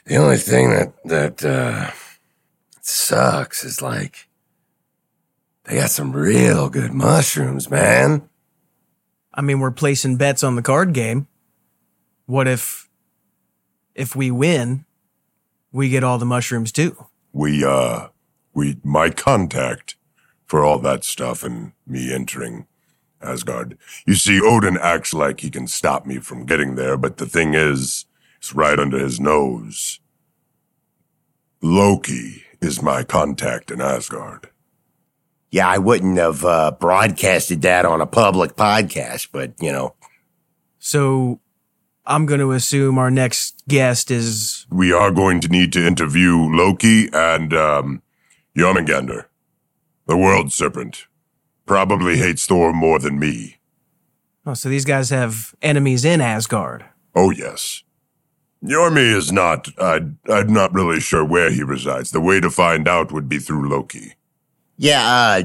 The 0.05 0.15
only 0.15 0.37
thing 0.37 0.69
that 0.71 0.93
that 1.05 1.45
uh, 1.45 1.91
sucks 2.81 3.63
is 3.63 3.81
like 3.81 4.27
they 5.65 5.75
got 5.75 5.91
some 5.91 6.11
real 6.11 6.69
good 6.69 6.91
mushrooms, 6.91 7.69
man. 7.69 8.27
I 9.33 9.41
mean, 9.41 9.59
we're 9.59 9.71
placing 9.71 10.17
bets 10.17 10.43
on 10.43 10.55
the 10.55 10.61
card 10.61 10.93
game. 10.93 11.27
What 12.25 12.47
if 12.47 12.89
if 13.95 14.15
we 14.15 14.31
win, 14.31 14.85
we 15.71 15.89
get 15.89 16.03
all 16.03 16.17
the 16.17 16.25
mushrooms 16.25 16.71
too? 16.71 17.05
We, 17.33 17.63
uh, 17.63 18.07
we, 18.53 18.77
my 18.83 19.09
contact 19.09 19.95
for 20.51 20.65
all 20.65 20.79
that 20.79 21.05
stuff 21.05 21.45
and 21.45 21.71
me 21.87 22.13
entering 22.13 22.67
Asgard. 23.21 23.77
You 24.05 24.15
see, 24.15 24.41
Odin 24.43 24.77
acts 24.77 25.13
like 25.13 25.39
he 25.39 25.49
can 25.49 25.65
stop 25.65 26.05
me 26.05 26.17
from 26.17 26.45
getting 26.45 26.75
there, 26.75 26.97
but 26.97 27.15
the 27.15 27.25
thing 27.25 27.53
is, 27.53 28.05
it's 28.37 28.53
right 28.53 28.77
under 28.77 28.99
his 28.99 29.17
nose. 29.17 30.01
Loki 31.61 32.43
is 32.59 32.81
my 32.81 33.01
contact 33.03 33.71
in 33.71 33.79
Asgard. 33.79 34.49
Yeah, 35.51 35.69
I 35.69 35.77
wouldn't 35.77 36.17
have 36.17 36.43
uh, 36.43 36.71
broadcasted 36.71 37.61
that 37.61 37.85
on 37.85 38.01
a 38.01 38.05
public 38.05 38.57
podcast, 38.57 39.29
but 39.31 39.53
you 39.61 39.71
know, 39.71 39.95
So 40.79 41.39
I'm 42.05 42.25
going 42.25 42.41
to 42.41 42.51
assume 42.51 42.97
our 42.97 43.09
next 43.09 43.63
guest 43.69 44.11
is 44.11 44.65
We 44.69 44.91
are 44.91 45.11
going 45.11 45.39
to 45.41 45.47
need 45.47 45.71
to 45.71 45.87
interview 45.87 46.35
Loki 46.35 47.07
and, 47.13 47.53
um, 47.53 48.01
Jormungandr, 48.57 49.27
the 50.07 50.17
world 50.17 50.51
serpent. 50.51 51.07
Probably 51.65 52.17
hates 52.17 52.45
Thor 52.45 52.73
more 52.73 52.99
than 52.99 53.19
me. 53.19 53.57
Oh, 54.45 54.53
so 54.55 54.69
these 54.69 54.85
guys 54.85 55.09
have 55.11 55.53
enemies 55.61 56.03
in 56.03 56.19
Asgard. 56.21 56.85
Oh, 57.15 57.29
yes. 57.31 57.83
Yormi 58.63 59.15
is 59.15 59.31
not, 59.31 59.67
I'd, 59.79 60.15
I'm 60.29 60.53
not 60.53 60.73
really 60.73 60.99
sure 60.99 61.23
where 61.25 61.51
he 61.51 61.63
resides. 61.63 62.11
The 62.11 62.21
way 62.21 62.39
to 62.39 62.49
find 62.49 62.87
out 62.87 63.11
would 63.11 63.29
be 63.29 63.39
through 63.39 63.69
Loki. 63.69 64.13
yeah. 64.77 65.03
Uh, 65.05 65.43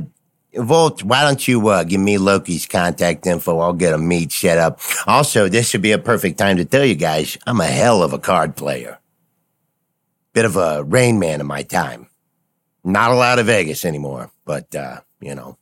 Volt, 0.58 1.02
why 1.02 1.22
don't 1.22 1.46
you 1.46 1.68
uh, 1.68 1.84
give 1.84 2.00
me 2.00 2.16
Loki's 2.16 2.64
contact 2.64 3.26
info? 3.26 3.58
I'll 3.58 3.74
get 3.74 3.92
a 3.92 3.98
meet 3.98 4.32
set 4.32 4.56
up. 4.56 4.80
Also, 5.06 5.50
this 5.50 5.68
should 5.68 5.82
be 5.82 5.92
a 5.92 5.98
perfect 5.98 6.38
time 6.38 6.56
to 6.56 6.64
tell 6.64 6.82
you 6.84 6.94
guys 6.94 7.36
I'm 7.46 7.60
a 7.60 7.66
hell 7.66 8.02
of 8.02 8.14
a 8.14 8.18
card 8.18 8.56
player. 8.56 8.98
Bit 10.32 10.46
of 10.46 10.56
a 10.56 10.82
rain 10.82 11.18
man 11.18 11.42
in 11.42 11.46
my 11.46 11.62
time. 11.62 12.08
Not 12.86 13.10
allowed 13.10 13.34
to 13.34 13.42
Vegas 13.42 13.84
anymore, 13.84 14.30
but 14.44 14.72
uh, 14.72 15.00
you 15.20 15.34
know, 15.34 15.58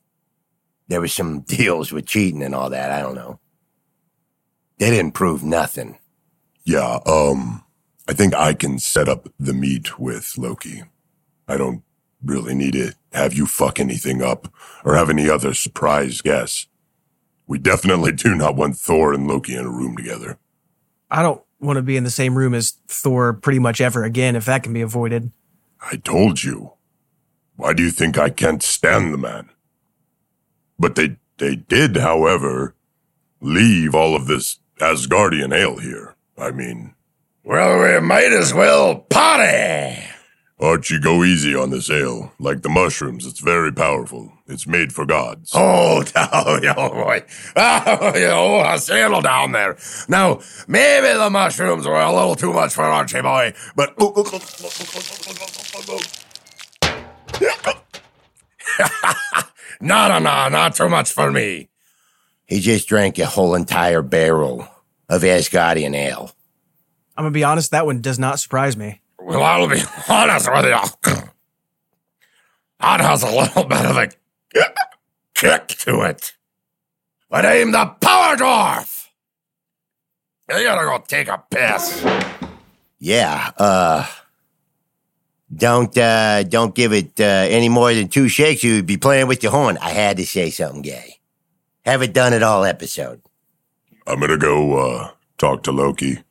there 0.87 1.01
was 1.01 1.11
some 1.11 1.39
deals 1.47 1.91
with 1.91 2.05
cheating 2.05 2.43
and 2.43 2.53
all 2.53 2.69
that. 2.69 2.91
I 2.91 3.01
don't 3.01 3.15
know. 3.15 3.39
They 4.77 4.91
didn't 4.91 5.15
prove 5.15 5.43
nothing. 5.43 5.97
Yeah, 6.65 6.99
um, 7.07 7.63
I 8.07 8.13
think 8.13 8.35
I 8.35 8.53
can 8.53 8.77
set 8.77 9.09
up 9.09 9.27
the 9.39 9.53
meet 9.53 9.97
with 9.97 10.37
Loki. 10.37 10.83
I 11.47 11.57
don't 11.57 11.81
really 12.23 12.53
need 12.53 12.73
to 12.73 12.93
have 13.11 13.33
you 13.33 13.47
fuck 13.47 13.79
anything 13.79 14.21
up 14.21 14.53
or 14.83 14.95
have 14.95 15.09
any 15.09 15.27
other 15.27 15.55
surprise 15.55 16.21
guests. 16.21 16.67
We 17.47 17.57
definitely 17.57 18.11
do 18.11 18.35
not 18.35 18.55
want 18.55 18.77
Thor 18.77 19.13
and 19.13 19.27
Loki 19.27 19.55
in 19.55 19.65
a 19.65 19.69
room 19.71 19.97
together. 19.97 20.37
I 21.09 21.23
don't 21.23 21.41
want 21.59 21.77
to 21.77 21.83
be 21.83 21.97
in 21.97 22.03
the 22.03 22.11
same 22.11 22.37
room 22.37 22.53
as 22.53 22.71
Thor 22.87 23.33
pretty 23.33 23.59
much 23.59 23.81
ever 23.81 24.03
again 24.03 24.35
if 24.35 24.45
that 24.45 24.61
can 24.61 24.73
be 24.73 24.81
avoided. 24.81 25.31
I 25.81 25.95
told 25.95 26.43
you. 26.43 26.74
Why 27.57 27.73
do 27.73 27.83
you 27.83 27.91
think 27.91 28.17
I 28.17 28.29
can't 28.29 28.61
stand 28.61 29.13
the 29.13 29.17
man? 29.17 29.49
But 30.77 30.95
they, 30.95 31.17
they 31.37 31.55
did, 31.55 31.97
however, 31.97 32.75
leave 33.41 33.95
all 33.95 34.15
of 34.15 34.27
this 34.27 34.59
Asgardian 34.79 35.53
ale 35.53 35.77
here. 35.77 36.15
I 36.37 36.51
mean, 36.51 36.95
Well, 37.43 37.79
we 37.81 38.05
might 38.05 38.33
as 38.33 38.53
well 38.53 38.95
party. 38.95 40.03
Archie, 40.59 40.99
go 40.99 41.23
easy 41.23 41.53
on 41.53 41.69
this 41.69 41.89
ale. 41.89 42.31
Like 42.39 42.61
the 42.61 42.69
mushrooms, 42.69 43.25
it's 43.25 43.41
very 43.41 43.73
powerful. 43.73 44.31
It's 44.47 44.65
made 44.65 44.93
for 44.93 45.05
gods. 45.05 45.51
Oh, 45.53 46.03
oh, 46.15 46.59
oh 46.77 46.89
boy. 46.89 47.23
Oh, 47.55 48.11
oh, 48.15 48.77
settle 48.77 49.21
down 49.21 49.51
there. 49.51 49.77
Now, 50.07 50.39
maybe 50.67 51.07
the 51.17 51.29
mushrooms 51.29 51.85
were 51.85 51.99
a 51.99 52.13
little 52.13 52.35
too 52.35 52.53
much 52.53 52.73
for 52.73 52.83
Archie 52.83 53.21
boy, 53.21 53.53
but. 53.75 53.95
no, 59.81 60.07
no, 60.07 60.19
no, 60.19 60.49
not 60.49 60.75
too 60.75 60.89
much 60.89 61.11
for 61.11 61.31
me. 61.31 61.69
He 62.45 62.59
just 62.59 62.87
drank 62.87 63.17
a 63.19 63.25
whole 63.25 63.55
entire 63.55 64.01
barrel 64.01 64.67
of 65.09 65.23
Asgardian 65.23 65.95
ale. 65.95 66.31
I'm 67.17 67.23
gonna 67.23 67.31
be 67.31 67.43
honest, 67.43 67.71
that 67.71 67.85
one 67.85 68.01
does 68.01 68.19
not 68.19 68.39
surprise 68.39 68.75
me. 68.77 69.01
Well, 69.19 69.41
I'll 69.43 69.67
be 69.67 69.81
honest 70.09 70.51
with 70.51 70.65
you. 70.65 71.29
That 72.79 72.99
has 72.99 73.23
a 73.23 73.31
little 73.31 73.63
bit 73.63 73.85
of 73.85 73.97
a 73.97 74.09
kick 75.33 75.67
to 75.67 76.01
it. 76.01 76.33
But 77.29 77.45
I'm 77.45 77.71
the 77.71 77.85
power 77.99 78.35
dwarf. 78.35 79.07
You 80.49 80.63
gotta 80.63 80.85
go 80.85 81.03
take 81.07 81.27
a 81.27 81.43
piss. 81.49 82.05
Yeah, 82.99 83.51
uh 83.57 84.05
don't 85.55 85.97
uh 85.97 86.43
don't 86.43 86.75
give 86.75 86.91
it 86.91 87.19
uh, 87.19 87.23
any 87.23 87.69
more 87.69 87.93
than 87.93 88.07
two 88.07 88.27
shakes, 88.27 88.63
you'd 88.63 88.85
be 88.85 88.97
playing 88.97 89.27
with 89.27 89.43
your 89.43 89.51
horn. 89.51 89.77
I 89.81 89.91
had 89.91 90.17
to 90.17 90.25
say 90.25 90.49
something 90.49 90.81
gay. 90.81 91.19
Haven't 91.83 92.13
done 92.13 92.33
it 92.33 92.43
all 92.43 92.65
episode. 92.65 93.21
I'm 94.07 94.19
gonna 94.19 94.37
go 94.37 94.77
uh, 94.77 95.11
talk 95.37 95.63
to 95.63 95.71
Loki. 95.71 96.23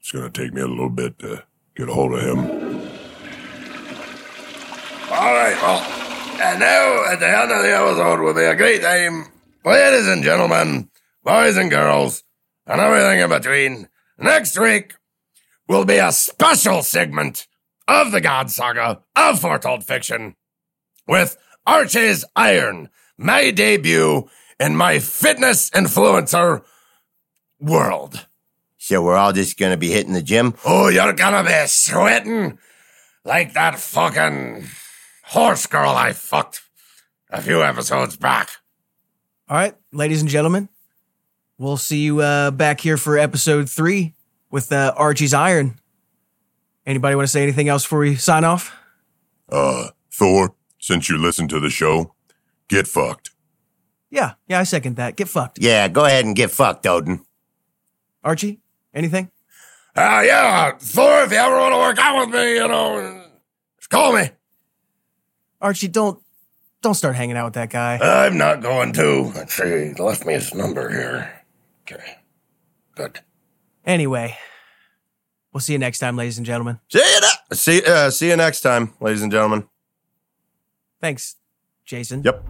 It's 0.00 0.10
gonna 0.10 0.30
take 0.30 0.52
me 0.52 0.62
a 0.62 0.66
little 0.66 0.90
bit 0.90 1.18
to 1.20 1.44
get 1.76 1.88
a 1.88 1.92
hold 1.92 2.14
of 2.14 2.20
him. 2.22 2.38
All 5.08 5.32
right, 5.32 5.56
well, 5.62 5.80
and 6.42 6.58
now 6.60 7.12
at 7.12 7.20
the 7.20 7.28
end 7.28 7.52
of 7.52 7.62
the 7.62 7.74
episode 7.74 8.20
will 8.20 8.34
be 8.34 8.42
a 8.42 8.56
great 8.56 8.82
time, 8.82 9.26
ladies 9.64 10.08
and 10.08 10.24
gentlemen, 10.24 10.90
boys 11.22 11.56
and 11.56 11.70
girls, 11.70 12.24
and 12.66 12.80
everything 12.80 13.20
in 13.20 13.28
between. 13.28 13.88
Next 14.18 14.58
week 14.58 14.94
will 15.68 15.84
be 15.84 15.98
a 15.98 16.10
special 16.10 16.82
segment 16.82 17.46
of 17.88 18.12
the 18.12 18.20
God 18.20 18.50
Saga 18.50 19.02
of 19.14 19.40
Foretold 19.40 19.84
Fiction 19.84 20.36
with 21.06 21.36
Archie's 21.66 22.24
Iron, 22.34 22.88
my 23.16 23.50
debut 23.50 24.28
in 24.58 24.76
my 24.76 24.98
fitness 24.98 25.70
influencer 25.70 26.64
world. 27.60 28.26
So 28.78 29.02
we're 29.02 29.16
all 29.16 29.32
just 29.32 29.58
gonna 29.58 29.76
be 29.76 29.90
hitting 29.90 30.12
the 30.12 30.22
gym. 30.22 30.54
Oh, 30.64 30.88
you're 30.88 31.12
gonna 31.12 31.44
be 31.44 31.66
sweating 31.66 32.58
like 33.24 33.54
that 33.54 33.78
fucking 33.78 34.66
horse 35.24 35.66
girl 35.66 35.90
I 35.90 36.12
fucked 36.12 36.62
a 37.30 37.42
few 37.42 37.62
episodes 37.62 38.16
back. 38.16 38.50
All 39.48 39.56
right, 39.56 39.74
ladies 39.92 40.20
and 40.20 40.30
gentlemen, 40.30 40.68
we'll 41.58 41.76
see 41.76 41.98
you 41.98 42.20
uh, 42.20 42.50
back 42.50 42.80
here 42.80 42.96
for 42.96 43.18
episode 43.18 43.68
three 43.68 44.14
with 44.50 44.70
uh, 44.72 44.94
Archie's 44.96 45.34
Iron. 45.34 45.78
Anybody 46.86 47.16
want 47.16 47.26
to 47.26 47.32
say 47.32 47.42
anything 47.42 47.68
else 47.68 47.82
before 47.82 47.98
we 48.00 48.14
sign 48.14 48.44
off? 48.44 48.72
Uh, 49.48 49.88
Thor, 50.12 50.54
since 50.78 51.08
you 51.08 51.18
listen 51.18 51.48
to 51.48 51.58
the 51.58 51.68
show, 51.70 52.14
get 52.68 52.86
fucked. 52.86 53.30
Yeah, 54.08 54.34
yeah, 54.46 54.60
I 54.60 54.62
second 54.62 54.96
that. 54.96 55.16
Get 55.16 55.28
fucked. 55.28 55.58
Yeah, 55.60 55.88
go 55.88 56.04
ahead 56.04 56.24
and 56.24 56.36
get 56.36 56.50
fucked, 56.52 56.86
Odin. 56.86 57.24
Archie, 58.22 58.60
anything? 58.94 59.30
Ah, 59.96 60.20
yeah, 60.22 60.72
Thor, 60.78 61.22
if 61.24 61.32
you 61.32 61.36
ever 61.38 61.56
want 61.58 61.74
to 61.74 61.78
work 61.78 61.98
out 61.98 62.20
with 62.20 62.34
me, 62.34 62.54
you 62.54 62.68
know, 62.68 63.24
just 63.78 63.90
call 63.90 64.12
me. 64.12 64.30
Archie, 65.60 65.88
don't 65.88 66.22
don't 66.82 66.94
start 66.94 67.16
hanging 67.16 67.36
out 67.36 67.46
with 67.46 67.54
that 67.54 67.70
guy. 67.70 67.98
I'm 68.00 68.36
not 68.38 68.62
going 68.62 68.92
to. 68.92 69.32
Let's 69.34 69.54
see, 69.54 69.88
he 69.88 69.94
left 69.94 70.24
me 70.24 70.34
his 70.34 70.54
number 70.54 70.88
here. 70.90 71.42
Okay, 71.82 72.18
good. 72.94 73.20
Anyway, 73.84 74.36
we'll 75.56 75.60
see 75.62 75.72
you 75.72 75.78
next 75.78 76.00
time, 76.00 76.16
ladies 76.16 76.36
and 76.36 76.44
gentlemen. 76.44 76.78
See 76.92 76.98
you, 76.98 77.20
ne- 77.22 77.56
see, 77.56 77.82
uh, 77.82 78.10
see 78.10 78.28
you 78.28 78.36
next 78.36 78.60
time, 78.60 78.92
ladies 79.00 79.22
and 79.22 79.32
gentlemen. 79.32 79.66
Thanks, 81.00 81.36
Jason. 81.86 82.22
Yep. 82.22 82.44